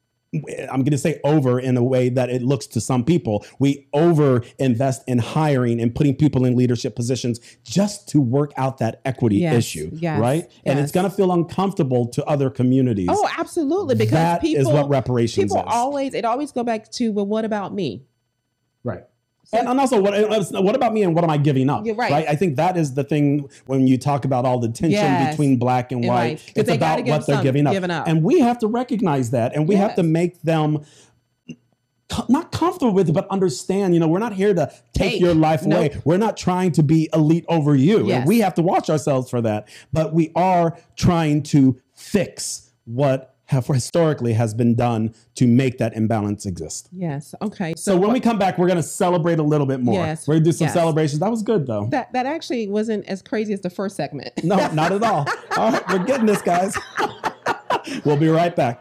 [0.71, 3.45] I'm going to say over in a way that it looks to some people.
[3.59, 8.79] We over invest in hiring and putting people in leadership positions just to work out
[8.79, 10.51] that equity Yes, issue, yes, right?
[10.65, 13.11] And it's going to feel uncomfortable to other communities.
[13.11, 13.95] Oh, absolutely.
[13.95, 15.75] Because That people, is what reparations people is.
[15.75, 18.07] always it always go back to, well, what about me?
[18.85, 19.05] Right.
[19.55, 21.85] And, and also, what uh, what about me and what am I giving up?
[21.85, 22.27] You're right.
[22.27, 25.33] I think that is the thing when you talk about all the tension Yes.
[25.35, 26.39] between black and And white.
[26.39, 27.73] 'Cause It's about what they're giving up.
[27.75, 28.09] giving up.
[28.09, 30.81] and we have to recognize that, and we have to make them
[32.29, 33.95] not comfortable with it, but understand.
[33.95, 35.21] You know, we're not here to take Take.
[35.21, 35.91] your life away.
[35.93, 36.03] Nope.
[36.05, 38.19] We're not trying to be elite over you, Yes.
[38.21, 39.69] and we have to watch ourselves for that.
[39.93, 45.95] But we are trying to fix what have historically has been done to make that
[45.95, 46.89] imbalance exist.
[46.93, 47.35] Yes.
[47.41, 47.75] Okay.
[47.77, 49.95] So, when what- we come back, we're gonna celebrate a little bit more.
[49.95, 50.75] Yes, We're gonna do some yes.
[50.75, 51.21] celebrations.
[51.21, 51.87] That was good though.
[51.91, 54.33] that that actually wasn't as crazy as the first segment.
[54.43, 55.27] No, not at all.
[55.57, 56.77] All right, we're getting this, guys.
[58.05, 58.81] we'll be right back.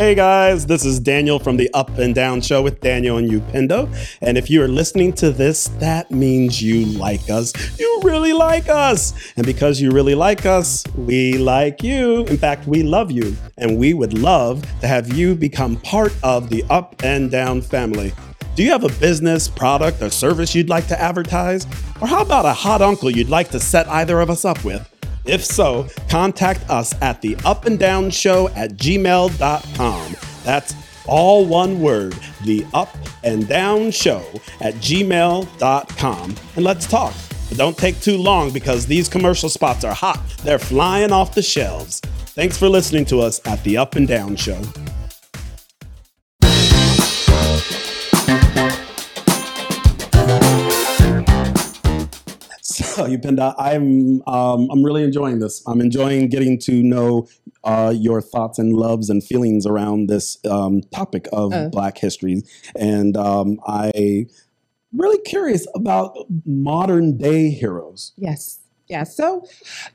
[0.00, 3.86] Hey guys, this is Daniel from the Up and Down Show with Daniel and Upendo.
[4.22, 7.52] And if you are listening to this, that means you like us.
[7.78, 9.12] You really like us.
[9.36, 12.24] And because you really like us, we like you.
[12.28, 13.36] In fact, we love you.
[13.58, 18.14] And we would love to have you become part of the Up and Down family.
[18.54, 21.66] Do you have a business, product, or service you'd like to advertise?
[22.00, 24.89] Or how about a hot uncle you'd like to set either of us up with?
[25.30, 30.16] If so, contact us at the up and down show at gmail.com.
[30.42, 30.74] That's
[31.06, 34.24] all one word, the up and down show
[34.60, 36.34] at gmail.com.
[36.56, 37.14] And let's talk.
[37.48, 40.20] But don't take too long because these commercial spots are hot.
[40.42, 42.00] They're flying off the shelves.
[42.34, 44.60] Thanks for listening to us at the Up and Down Show.
[53.00, 53.54] So you, Pinda.
[53.58, 55.62] I'm um, I'm really enjoying this.
[55.66, 57.28] I'm enjoying getting to know
[57.64, 61.68] uh, your thoughts and loves and feelings around this um, topic of Uh.
[61.68, 62.42] Black history,
[62.76, 64.26] and um, I
[64.92, 68.12] really curious about modern day heroes.
[68.16, 68.60] Yes.
[68.88, 69.04] Yeah.
[69.04, 69.46] So,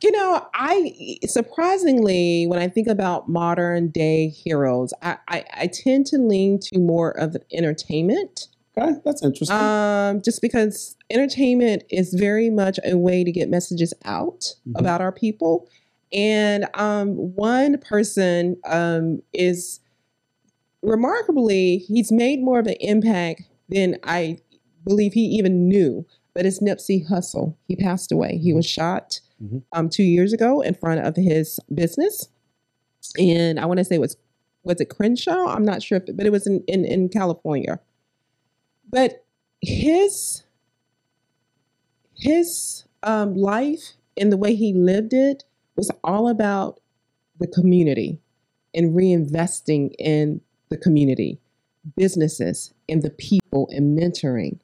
[0.02, 6.06] you know, I surprisingly, when I think about modern day heroes, I, I, I tend
[6.08, 8.48] to lean to more of entertainment.
[8.78, 9.56] Okay, that's interesting.
[9.58, 14.80] Um, just because entertainment is very much a way to get messages out Mhm.
[14.80, 15.68] about our people.
[16.12, 19.80] And um, one person um, is
[20.82, 24.40] remarkably, he's made more of an impact than I
[24.86, 26.06] believe he even knew.
[26.34, 27.56] But it's Nipsey Hussle.
[27.68, 28.38] He passed away.
[28.38, 29.64] He was shot Mhm.
[29.74, 32.28] um, two years ago in front of his business,
[33.18, 34.18] and I want to say it was
[34.64, 35.46] was it Crenshaw?
[35.48, 37.80] I'm not sure, if, but it was in, in in California.
[38.90, 39.26] But
[39.62, 40.44] his
[42.18, 45.44] his um, life and the way he lived it
[45.76, 46.80] was all about
[47.40, 48.20] the community
[48.74, 51.40] and reinvesting in the community,
[51.96, 54.60] businesses, and the people, and mentoring.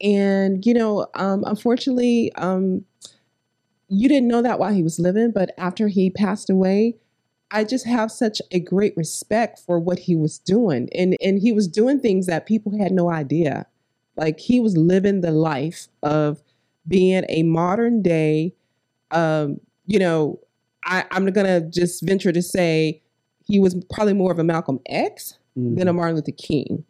[0.00, 2.84] And you know, um, unfortunately, um,
[3.88, 6.96] you didn't know that while he was living, but after he passed away,
[7.52, 11.52] I just have such a great respect for what he was doing, and and he
[11.52, 13.66] was doing things that people had no idea.
[14.16, 16.42] Like he was living the life of
[16.88, 18.54] being a modern day,
[19.10, 20.40] um, you know,
[20.84, 23.02] I, I'm gonna just venture to say
[23.46, 26.84] he was probably more of a Malcolm X than a Martin Luther King.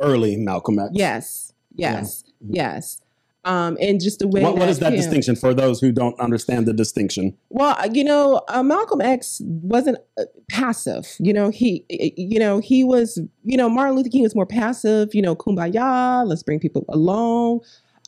[0.00, 0.90] Early Malcolm X.
[0.94, 2.54] Yes, yes, Mhm.
[2.54, 3.00] yes.
[3.48, 6.66] Um, and just the way What, what is that distinction for those who don't understand
[6.66, 7.34] the distinction?
[7.48, 11.16] Well, uh, you know, uh, Malcolm X wasn't uh, passive.
[11.18, 13.18] You know, he, uh, you know, he was.
[13.44, 15.14] You know, Martin Luther King was more passive.
[15.14, 17.60] You know, kumbaya, let's bring people along.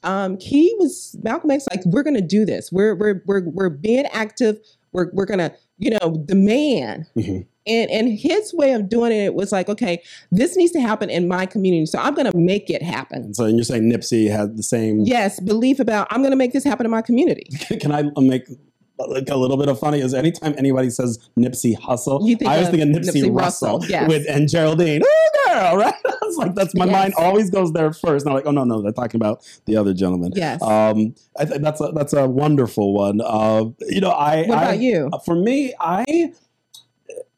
[0.03, 1.66] Um, he was Malcolm X.
[1.70, 2.70] Like, we're gonna do this.
[2.70, 4.59] We're we're we're we're being active.
[4.92, 7.07] We're we're gonna, you know, demand.
[7.16, 7.46] Mhm.
[7.66, 11.29] And and his way of doing it was like, okay, this needs to happen in
[11.29, 13.23] my community, so I'm gonna make it happen.
[13.25, 15.01] And so you're saying Nipsey had the same.
[15.01, 17.44] Yes, belief about I'm gonna make this happen in my community.
[17.81, 18.44] Can I make
[19.09, 20.01] like a little bit of funny?
[20.01, 23.79] Is anytime anybody says Nipsey Hussle, You think I was of thinking Nipsey, Nipsey Russell,
[23.79, 24.09] Russell, yes.
[24.09, 25.03] with and Geraldine.
[25.05, 25.94] Oh, girl, right?
[26.31, 26.92] It's like that's my Yes.
[26.92, 28.25] mind always goes there first.
[28.25, 30.31] And I'm like, oh no, no, they're talking about the other gentleman.
[30.37, 30.62] Yes.
[30.62, 33.20] Um, I think that's a that's a wonderful one.
[33.20, 35.11] Uh, you know, I what I, about you?
[35.12, 36.33] Uh, For me, I,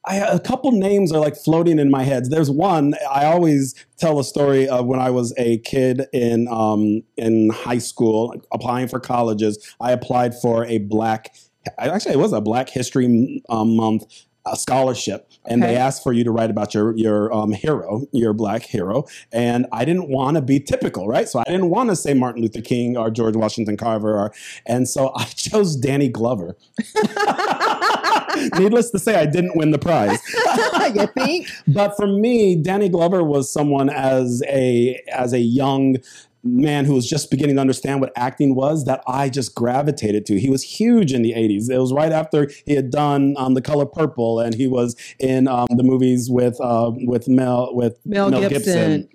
[0.05, 2.31] I a couple names are like floating in my head.
[2.31, 7.03] There's one I always tell a story of when I was a kid in um,
[7.17, 9.75] in high school applying for colleges.
[9.81, 11.35] I applied for a black,
[11.79, 14.25] actually it was a Black History um, Month.
[14.45, 18.33] Uh scholarship, and they asked for you to write about your your um, hero, your
[18.33, 21.29] black hero, and I didn't want to be typical, right?
[21.29, 24.33] So I didn't want to say Martin Luther King or George Washington Carver, or,
[24.67, 26.57] and so I chose Danny Glover.
[28.59, 30.19] Needless to say, I didn't win the prize.
[30.95, 31.49] you think?
[31.69, 35.97] But for me, Danny Glover was someone as a as a young
[36.45, 40.41] man who was just beginning to understand what acting was that I just gravitated to.
[40.41, 41.71] He was huge in the 80s.
[41.71, 45.47] It was right after he had done um, The Color Purple and he was in
[45.49, 49.09] um, the movies with uh, with Mel with Mel, Gibson.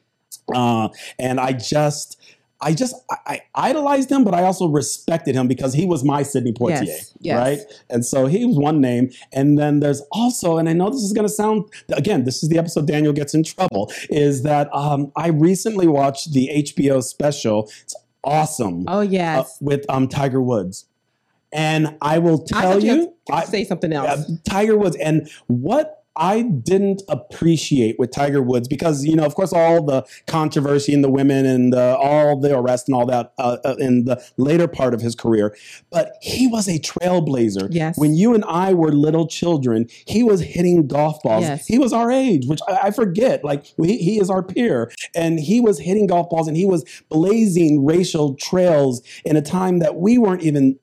[0.54, 2.22] Uh, and I just
[2.60, 6.24] I just I, I idolized him, but I also respected him because he was my
[6.24, 7.38] Sidney Poitier, Yes, yes.
[7.38, 7.60] right?
[7.90, 9.12] And so he was one name.
[9.32, 12.50] And then there's also, and I know this is going to sound again, this is
[12.50, 13.92] the episode Daniel gets in trouble.
[14.10, 17.70] Is that um, I recently watched the HBO special.
[17.84, 20.86] It's awesome Oh uh, with um, Tiger Woods,
[21.54, 24.08] and I will tell thought you you, I, say something else.
[24.10, 24.96] uh, Tiger Woods.
[24.98, 30.06] And what I didn't appreciate with Tiger Woods, because, you know, of course, all the
[30.26, 34.06] controversy and the women and the, all the arrest and all that uh, uh, in
[34.06, 35.56] the later part of his career,
[35.92, 37.68] but he was a trailblazer.
[37.72, 37.98] Yes.
[37.98, 41.44] When you and I were little children, he was hitting golf balls.
[41.44, 41.68] Yes.
[41.68, 43.44] He was our age, which I, I forget.
[43.44, 44.92] Like, he, he is our peer.
[45.16, 49.80] And he was hitting golf balls and he was blazing racial trails in a time
[49.80, 50.80] that we weren't even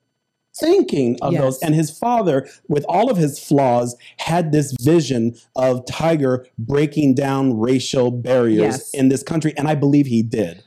[0.59, 1.59] thinking of those.
[1.59, 7.59] And his father, with all of his flaws, had this vision of Tiger breaking down
[7.59, 8.93] racial barriers Yes.
[8.93, 9.53] in this country.
[9.57, 10.63] And I believe he did.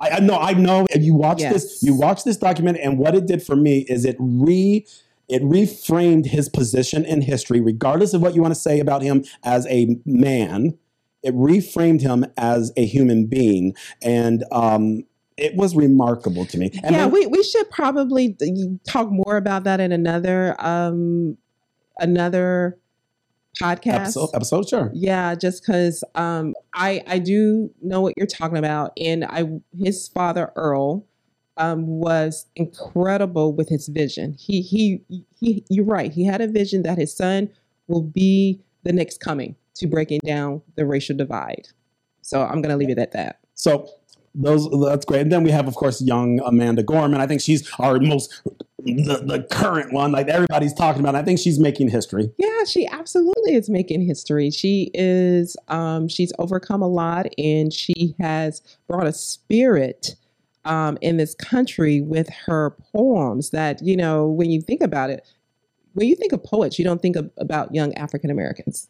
[0.00, 0.86] I, I know, I know.
[0.92, 4.04] And you watch this, you watch this document, and what it did for me is
[4.04, 4.84] it re
[5.28, 9.24] it reframed his position in history, regardless of what you want to say about him
[9.44, 10.76] as a man.
[11.22, 15.04] It reframed him as a human being, and um,
[15.42, 16.70] it was remarkable to me.
[16.84, 18.36] And yeah, then- we, we should probably
[18.86, 21.36] talk more about that in another um
[21.98, 22.78] another
[23.60, 23.94] podcast.
[23.94, 24.90] episode, episode, sure.
[24.94, 29.44] Yeah, just because um, I I do know what you're talking about, and I
[29.78, 31.04] his father Earl
[31.56, 34.36] um, was incredible with his vision.
[34.38, 35.02] He he
[35.38, 35.64] he.
[35.68, 36.12] You're right.
[36.12, 37.50] He had a vision that his son
[37.88, 41.68] will be the next coming to breaking down the racial divide.
[42.22, 43.40] So I'm going to leave it at that.
[43.54, 43.88] So
[44.34, 45.22] those that's great.
[45.22, 47.20] And then we have, of course, young Amanda Gorman.
[47.20, 48.42] I think she's our most
[48.84, 51.14] the, the current one, like everybody's talking about.
[51.14, 52.30] I think she's making history.
[52.38, 54.50] Yeah, she absolutely is making history.
[54.50, 60.16] She is um, she's overcome a lot and she has brought a spirit
[60.64, 65.26] um, in this country with her poems that, you know, when you think about it,
[65.94, 68.88] when you think of poets, you don't think of, about young African Americans.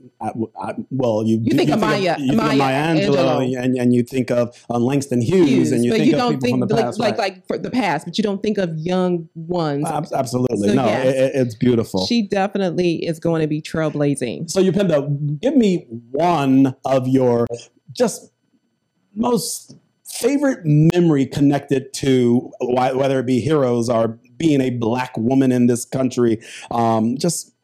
[0.90, 4.30] well, you, you think you of Maya, you Maya, Maya Angelou, and, and you think
[4.30, 6.84] of uh, Langston Hughes, Hughes, and you think you of people think from the like
[6.84, 7.34] past, like, right?
[7.34, 9.84] like for the past, but you don't think of young ones.
[9.86, 11.06] Ab- Absolutely, So, no, yes.
[11.06, 12.06] it, it- it's beautiful.
[12.06, 14.50] She definitely is going to be trailblazing.
[14.50, 17.46] so, Upendo, give me one of your
[17.92, 18.30] just
[19.14, 25.68] most favorite memory connected to whether it be heroes or being a black woman in
[25.68, 26.40] this country.
[26.72, 27.54] Um, just,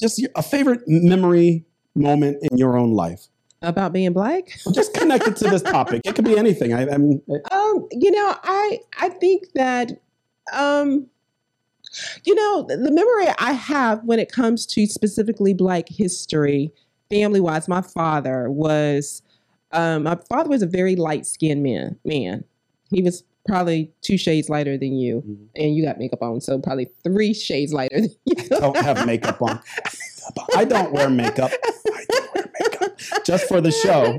[0.00, 3.28] just a favorite memory moment in your own life.
[3.62, 4.58] About being black?
[4.72, 6.00] Just connected to this topic.
[6.06, 6.72] It could be anything.
[6.72, 10.00] I, I mean, Um, you know, I I think that
[10.54, 11.06] um
[12.24, 16.72] you know, the the memory I have when it comes to specifically black history,
[17.10, 19.20] family wise, my father was
[19.72, 22.44] um my father was a very light skinned man man.
[22.90, 25.46] He was probably two shades lighter than you, Mhm.
[25.56, 28.34] and you got makeup on, so probably three shades lighter than you.
[28.48, 29.60] don't have makeup on.
[30.56, 31.50] I don't wear makeup.
[31.52, 34.18] I don't wear makeup just for the show,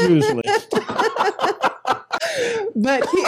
[0.00, 0.42] usually.
[2.76, 3.24] but he,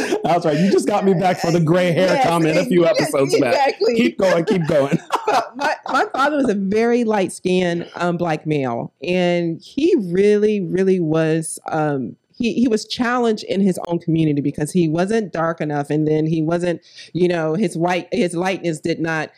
[0.22, 0.58] That's right.
[0.58, 3.38] You just got me back for the gray hair Yes, comment a few yes, episodes
[3.40, 3.78] back.
[3.96, 4.44] Keep going.
[4.44, 4.98] Keep going.
[5.56, 11.00] my, my father was a very light skinned um, black male, and he really, really
[11.00, 11.58] was.
[11.70, 16.08] Um, he, he was challenged in his own community because he wasn't dark enough, and
[16.08, 16.80] then he wasn't,
[17.12, 19.30] you know, his white his lightness did not,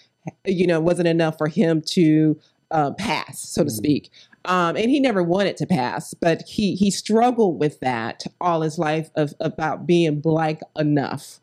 [0.46, 2.38] you know, wasn't enough for him to
[2.70, 3.76] uh, pass, so to Mm.
[3.76, 4.10] speak.
[4.44, 8.78] Um, and he never wanted to pass, but he he struggled with that all his
[8.78, 11.40] life of about being black enough.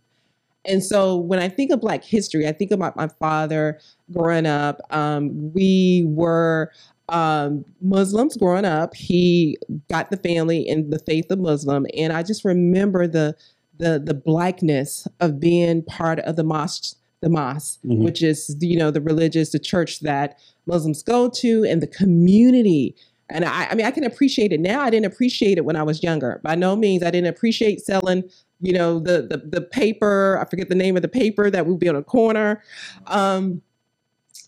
[0.65, 3.79] And so when I think of Black history, I think about my father
[4.11, 4.81] growing up.
[4.91, 6.71] Um, we were
[7.09, 8.95] um, Muslims growing up.
[8.95, 9.57] He
[9.89, 13.35] got the family in the faith of Muslim, and I just remember the
[13.77, 18.03] the the blackness of being part of the mosque, the mosque, Mhm.
[18.03, 22.95] which is you know the religious, the church that Muslims go to, and the community.
[23.31, 24.81] And I, I mean, I can appreciate it now.
[24.81, 26.41] I didn't appreciate it when I was younger.
[26.43, 28.23] By no means, I didn't appreciate selling
[28.61, 31.79] you know the the the paper i forget the name of the paper that would
[31.79, 32.61] be on a corner
[33.07, 33.61] um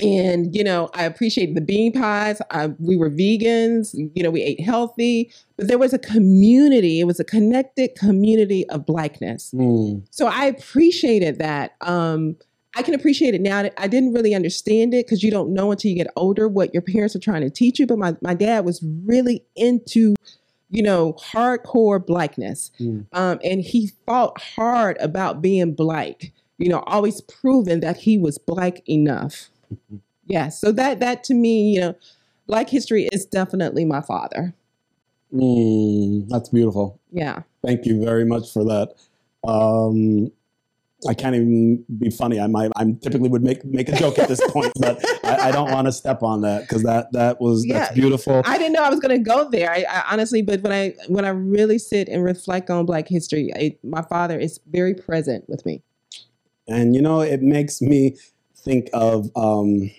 [0.01, 2.41] and you know i appreciated the bean pies.
[2.51, 7.05] I, we were vegans you know we ate healthy but there was a community it
[7.05, 9.51] was a connected community of blackness.
[9.53, 10.05] Mm.
[10.11, 11.75] so i appreciated that.
[11.81, 12.35] Um
[12.75, 13.69] i can appreciate it now.
[13.77, 16.81] I didn't really understand it because you don't know until you get older what your
[16.81, 20.15] parents are trying to teach you but my, my dad was really into
[20.69, 22.71] you know hardcore blackness.
[22.79, 23.05] Mm.
[23.13, 28.37] um, and he fought hard about being black you know always proving that he was
[28.37, 29.49] black enough
[30.25, 31.95] yeah so that that to me you know
[32.47, 34.53] black history is definitely my father
[35.33, 36.27] Mm.
[36.27, 36.99] That's beautiful.
[37.11, 38.95] yeah Thank you very much for that.
[39.47, 40.29] Um,
[41.07, 42.39] I can't even be funny.
[42.39, 42.69] I might.
[42.75, 45.87] I'm typically would make make a joke at this point, but I, I don't want
[45.87, 47.93] to step on that because that that was that's Yeah.
[47.93, 48.41] beautiful.
[48.45, 50.93] i didn't know i was going to go there I, I honestly but when i
[51.07, 55.45] when i really sit and reflect on black history I, my father is very present
[55.47, 55.81] with me
[56.67, 58.17] And you know, it makes me
[58.63, 59.91] think of um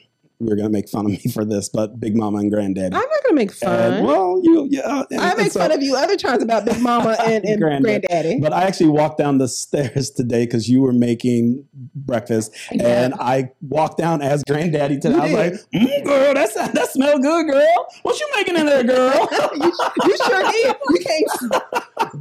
[0.46, 2.86] you're gonna make fun of me for this, but Big Mama and Granddaddy.
[2.94, 5.02] i'm not going to make fun And, well, you yeah.
[5.10, 8.02] and- i make so- fun of you other times about big mama and, and Granddad.
[8.08, 11.64] granddaddy But I actually walked down the stairs today because you were making
[11.94, 13.04] breakfast, Yeah.
[13.04, 15.14] and I walked down as Granddaddy today.
[15.16, 17.86] I was like, mm, "Girl, that's that smell good, girl.
[18.02, 19.72] What you making in there, girl?" you,
[20.04, 20.76] you sure did.
[20.90, 21.62] You can't.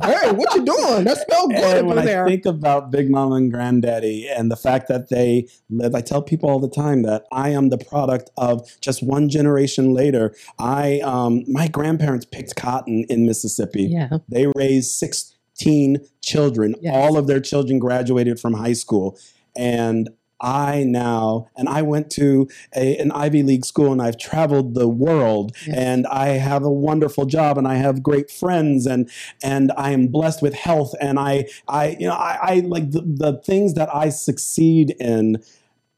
[0.04, 1.04] Hey, what you doing?
[1.06, 2.26] That smells good And when I there.
[2.28, 6.50] think about Big Mama and Granddaddy and the fact that they live, I tell people
[6.50, 10.36] all the time that I am the product of just one generation later.
[10.60, 13.84] I, um, my grandparents picked cotton in Mississippi.
[13.84, 14.18] yeah.
[14.30, 16.76] They raised 16 children.
[16.82, 16.94] Yes.
[16.96, 19.18] All of their children graduated from high school.
[19.56, 20.10] And
[20.44, 24.88] I now, and I went to a, an Ivy League school and I've traveled the
[24.88, 25.78] world Yes.
[25.78, 29.08] and I have a wonderful job and I have great friends and,
[29.44, 30.96] and I am blessed with health.
[31.00, 35.44] And I, I, you know, I, I like the, the things that I succeed in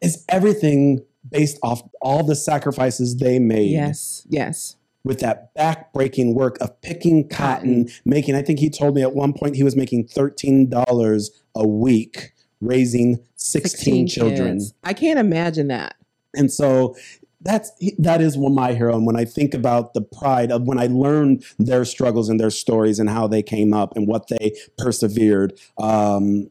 [0.02, 3.72] is everything based off all the sacrifices they made.
[3.72, 4.26] Yes.
[4.30, 4.76] Yes.
[5.04, 8.36] with that back-breaking work of picking cotton, making.
[8.36, 12.32] I think he told me at one point he was making thirteen dollars a week
[12.62, 14.54] raising 16, children.
[14.58, 14.74] kids.
[14.84, 15.96] I can't imagine that.
[16.34, 16.96] And so
[17.42, 18.96] that's that is one my hero.
[18.96, 22.50] And when I think about the pride of when I learned their struggles and their
[22.50, 26.50] stories and how they came up and what they persevered, um,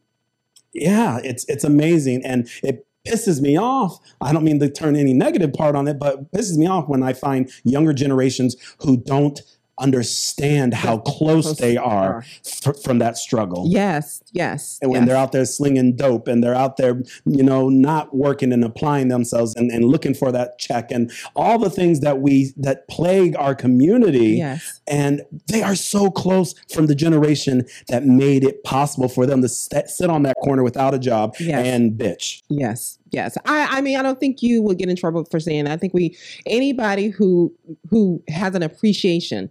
[0.75, 3.99] yeah, it's it's amazing, and it pisses me off.
[4.21, 7.03] I don't mean to turn any negative part on it, but pisses me off when
[7.03, 9.41] I find younger generations who don't
[9.83, 13.67] understand how close they are f- from that struggle.
[13.69, 14.79] Yes, yes.
[14.81, 15.09] And when yes.
[15.09, 19.09] they're out there slinging dope and they're out there, you know, not working and applying
[19.09, 23.37] themselves and, and looking for that check and all the things that we that plague
[23.37, 24.37] our community.
[24.39, 24.81] Yes.
[24.87, 29.49] And they are so close from the generation that made it possible for them to
[29.49, 31.67] st- sit on that corner without a job Yes.
[31.67, 32.43] and bitch.
[32.49, 33.37] Yes, yes.
[33.45, 35.73] I, I mean, I don't think you would get in trouble for saying that.
[35.73, 36.17] I think we
[36.47, 37.53] anybody who
[37.91, 39.51] who has an appreciation,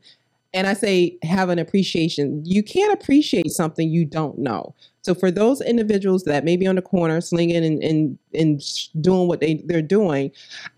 [0.53, 4.75] and I say have an appreciation, you can't appreciate something you don't know.
[5.03, 8.61] So for those individuals that may be on the corner slinging and and, and
[9.01, 10.31] doing what they they're doing,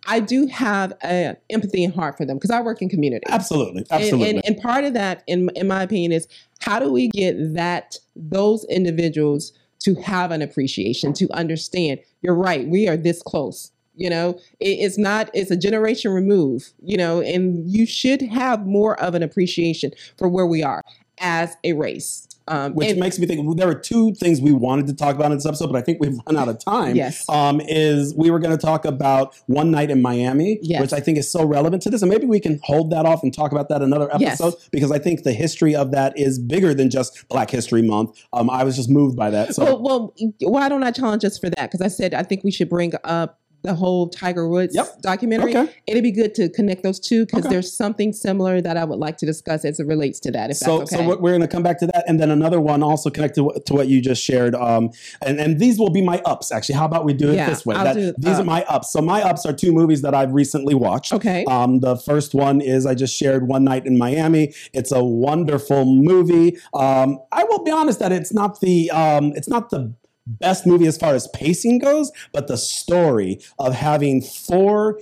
[0.08, 3.26] I do have a empathy and heart for them because I work in community.
[3.30, 3.80] Absolutely.
[3.80, 4.30] And- Absolutely.
[4.30, 6.28] And, and, part of that, in in my opinion, is
[6.62, 12.00] how do we get that those individuals to have an appreciation, to understand?
[12.22, 12.68] You're right.
[12.68, 13.73] We are this close.
[13.96, 15.30] You know, it, it's not.
[15.34, 16.72] It's a generation remove.
[16.82, 20.84] You know, and you should have more of an appreciation for where we are
[21.20, 22.28] as a race.
[22.46, 25.32] Um, Which and- makes me think there are two things we wanted to talk about
[25.32, 26.94] in this episode, but I think we've run out of time.
[26.94, 27.24] Yes.
[27.30, 30.82] Um, is we were going to talk about one night in Miami, Yes.
[30.82, 33.24] which I think is so relevant to this, and maybe we can hold that off
[33.24, 34.42] and talk about that another Yes.
[34.42, 38.22] episode because I think the history of that is bigger than just Black History Month.
[38.34, 39.56] Um, I was just moved by that.
[39.56, 40.14] So well, well,
[40.52, 41.72] why don't I challenge us for that?
[41.72, 45.02] Because I said I think we should bring up the whole Tiger Woods Yep.
[45.02, 45.56] documentary.
[45.56, 45.72] okay.
[45.88, 47.50] It'd be good to connect those two because Okay.
[47.54, 50.50] there's something similar that I would like to discuss as it relates to that.
[50.52, 51.08] If So, that's so okay.
[51.08, 53.44] we're, we're going to come back to that, and then another one also connected to
[53.46, 54.54] what- to what you just shared.
[54.56, 54.92] Um,
[55.22, 56.52] and and these will be my ups.
[56.52, 57.76] Actually, how about we do it Yeah, this way?
[57.76, 58.92] That- do these are my ups.
[58.92, 61.14] So my ups are two movies that I've recently watched.
[61.14, 61.46] okay.
[61.46, 64.54] Um, the first one is I just shared One Night in Miami.
[64.74, 66.58] It's a wonderful movie.
[66.74, 69.94] Um, I will be honest that it's not the um, it's not the
[70.26, 75.00] best movie as far as pacing goes, but the story of having four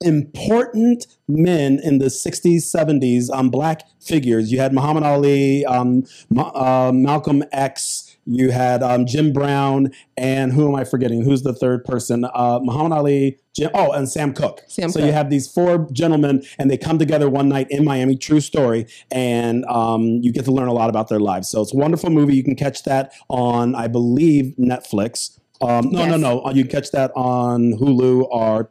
[0.00, 4.52] important men in the 60s 70s um, black figures.
[4.52, 10.52] You had muhammad ali um, Ma- uh, malcolm x you had um, jim brown and
[10.52, 14.32] who am i forgetting who's the third person uh, muhammad ali jim oh and sam
[14.34, 15.06] cooke Sam so Cooke.
[15.06, 18.86] you have these four gentlemen and they come together one night in miami true story
[19.10, 22.10] and um, you get to learn a lot about their lives so it's a wonderful
[22.10, 26.20] movie you can catch that on i believe netflix um, no, no, Yes.
[26.20, 26.50] no.
[26.52, 28.70] You can catch that on Hulu or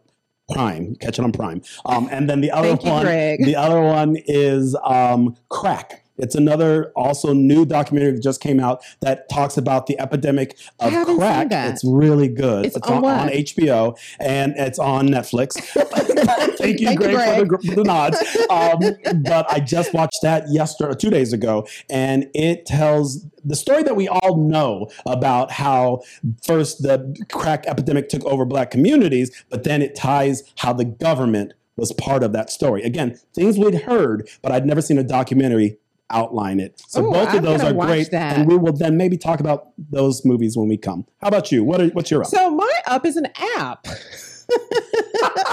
[0.52, 0.96] Prime.
[0.98, 1.64] Catch it on Prime.
[1.84, 3.44] Um, and then the other Thank you, one, Greg.
[3.44, 6.05] the other one is um, Crack.
[6.18, 10.94] It's another also new documentary that just came out that talks about the epidemic of
[11.18, 11.48] crack.
[11.52, 12.68] It's really good.
[12.68, 13.32] It's on what?
[13.32, 15.54] HBO and it's on Netflix.
[16.58, 18.18] Thank you, Thank you, Greg, for the, gr- the nods.
[18.50, 23.84] Um, but I just watched that yesterday, two days ago, and it tells the story
[23.84, 26.02] that we all know about how
[26.44, 31.54] first the crack epidemic took over black communities, but then it ties how the government
[31.78, 32.82] was part of that story.
[32.84, 35.78] Again, things we'd heard, but I'd never seen a documentary
[36.10, 36.82] outline it.
[36.88, 38.38] So Ooh, both I'm of those are great, that.
[38.38, 41.06] and we will then maybe talk about those movies when we come.
[41.22, 41.64] How about you?
[41.64, 42.28] What are, what's your up?
[42.28, 43.28] So my up is an
[43.58, 43.86] app.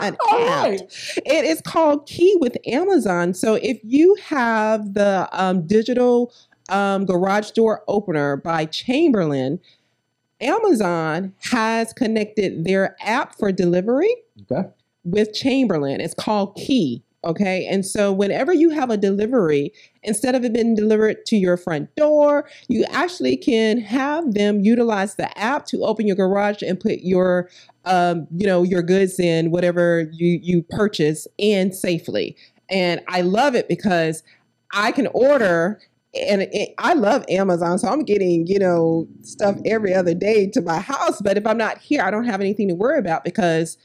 [0.03, 0.65] an All app.
[0.67, 0.83] right.
[1.25, 3.33] It is called Key with Amazon.
[3.35, 6.33] So if you have the um, digital
[6.69, 9.59] um, garage door opener by Chamberlain,
[10.41, 14.15] Amazon has connected their app for delivery
[14.51, 14.69] Okay.
[15.05, 16.01] with Chamberlain.
[16.01, 17.03] It's called Key.
[17.25, 17.67] Okay.
[17.71, 21.95] And so whenever you have a delivery, instead of it being delivered to your front
[21.95, 26.99] door, you actually can have them utilize the app to open your garage and put
[27.01, 27.49] your
[27.85, 32.37] um, you know, your goods in whatever you you purchase in safely.
[32.71, 34.23] And I love it because
[34.73, 35.81] I can order
[36.15, 40.61] and it, I love Amazon, so I'm getting you know stuff every other day to
[40.61, 41.21] my house.
[41.23, 43.79] But if I'm not here, I don't have anything to worry about because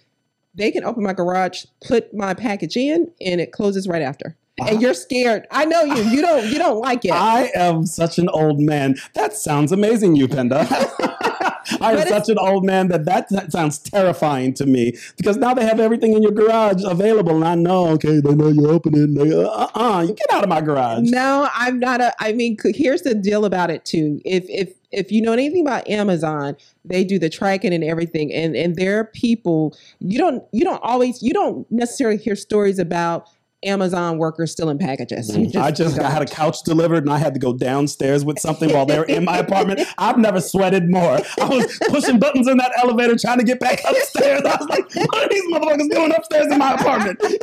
[0.58, 4.36] they can open my garage, put my package in, and it closes right after.
[4.60, 5.46] And you're scared.
[5.52, 6.02] I know you.
[6.04, 6.48] You don't.
[6.48, 7.12] You don't like it.
[7.12, 8.96] I am such an old man.
[9.14, 10.66] That sounds amazing, Upendo.
[11.82, 15.54] I am such an old man that, that that sounds terrifying to me because now
[15.54, 18.96] they have everything in your garage available, and I know, okay, they know you open
[18.96, 19.02] it.
[19.02, 21.10] And they, uh, uh, you get out of my garage.
[21.10, 22.16] No, I'm not a.
[22.20, 24.22] I mean, here's the deal about it too.
[24.26, 28.56] If if if you know anything about Amazon, they do the tracking and everything, and
[28.56, 33.30] and there are people you don't you don't always you don't necessarily hear stories about
[33.64, 35.36] Amazon workers stealing packages.
[35.36, 35.56] You Mm.
[35.62, 38.72] I just I had a couch delivered and I had to go downstairs with something
[38.72, 39.82] while they were in my apartment.
[39.98, 41.20] I've never sweated more.
[41.42, 44.42] I was pushing buttons in that elevator trying to get back upstairs.
[44.46, 47.20] I was like, what are these motherfuckers doing upstairs in my apartment?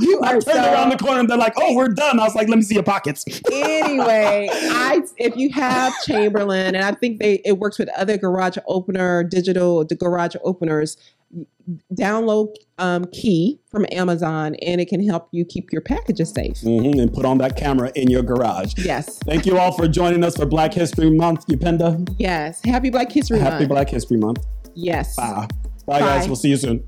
[0.00, 2.20] You I turned so around the corner and they're like, oh, we're done.
[2.20, 3.24] I was like, let me see your pockets.
[3.50, 8.56] anyway, I if you have Chamberlain, and I think they it works with other garage
[8.66, 10.96] opener digital the garage openers.
[11.94, 16.56] Download um, Key from Amazon, and it can help you keep your packages safe.
[16.62, 18.74] Mhm, and put on that camera in your garage.
[18.78, 21.46] Yes, Thank you all for joining us for Black History Month.
[21.46, 22.60] Upendo, yes.
[22.64, 23.68] Happy Black History happy Month.
[23.68, 24.44] Black History Month.
[24.74, 25.14] yes.
[25.16, 25.46] Bye.
[25.86, 26.26] Bye, guys.
[26.26, 26.82] We'll see you soon.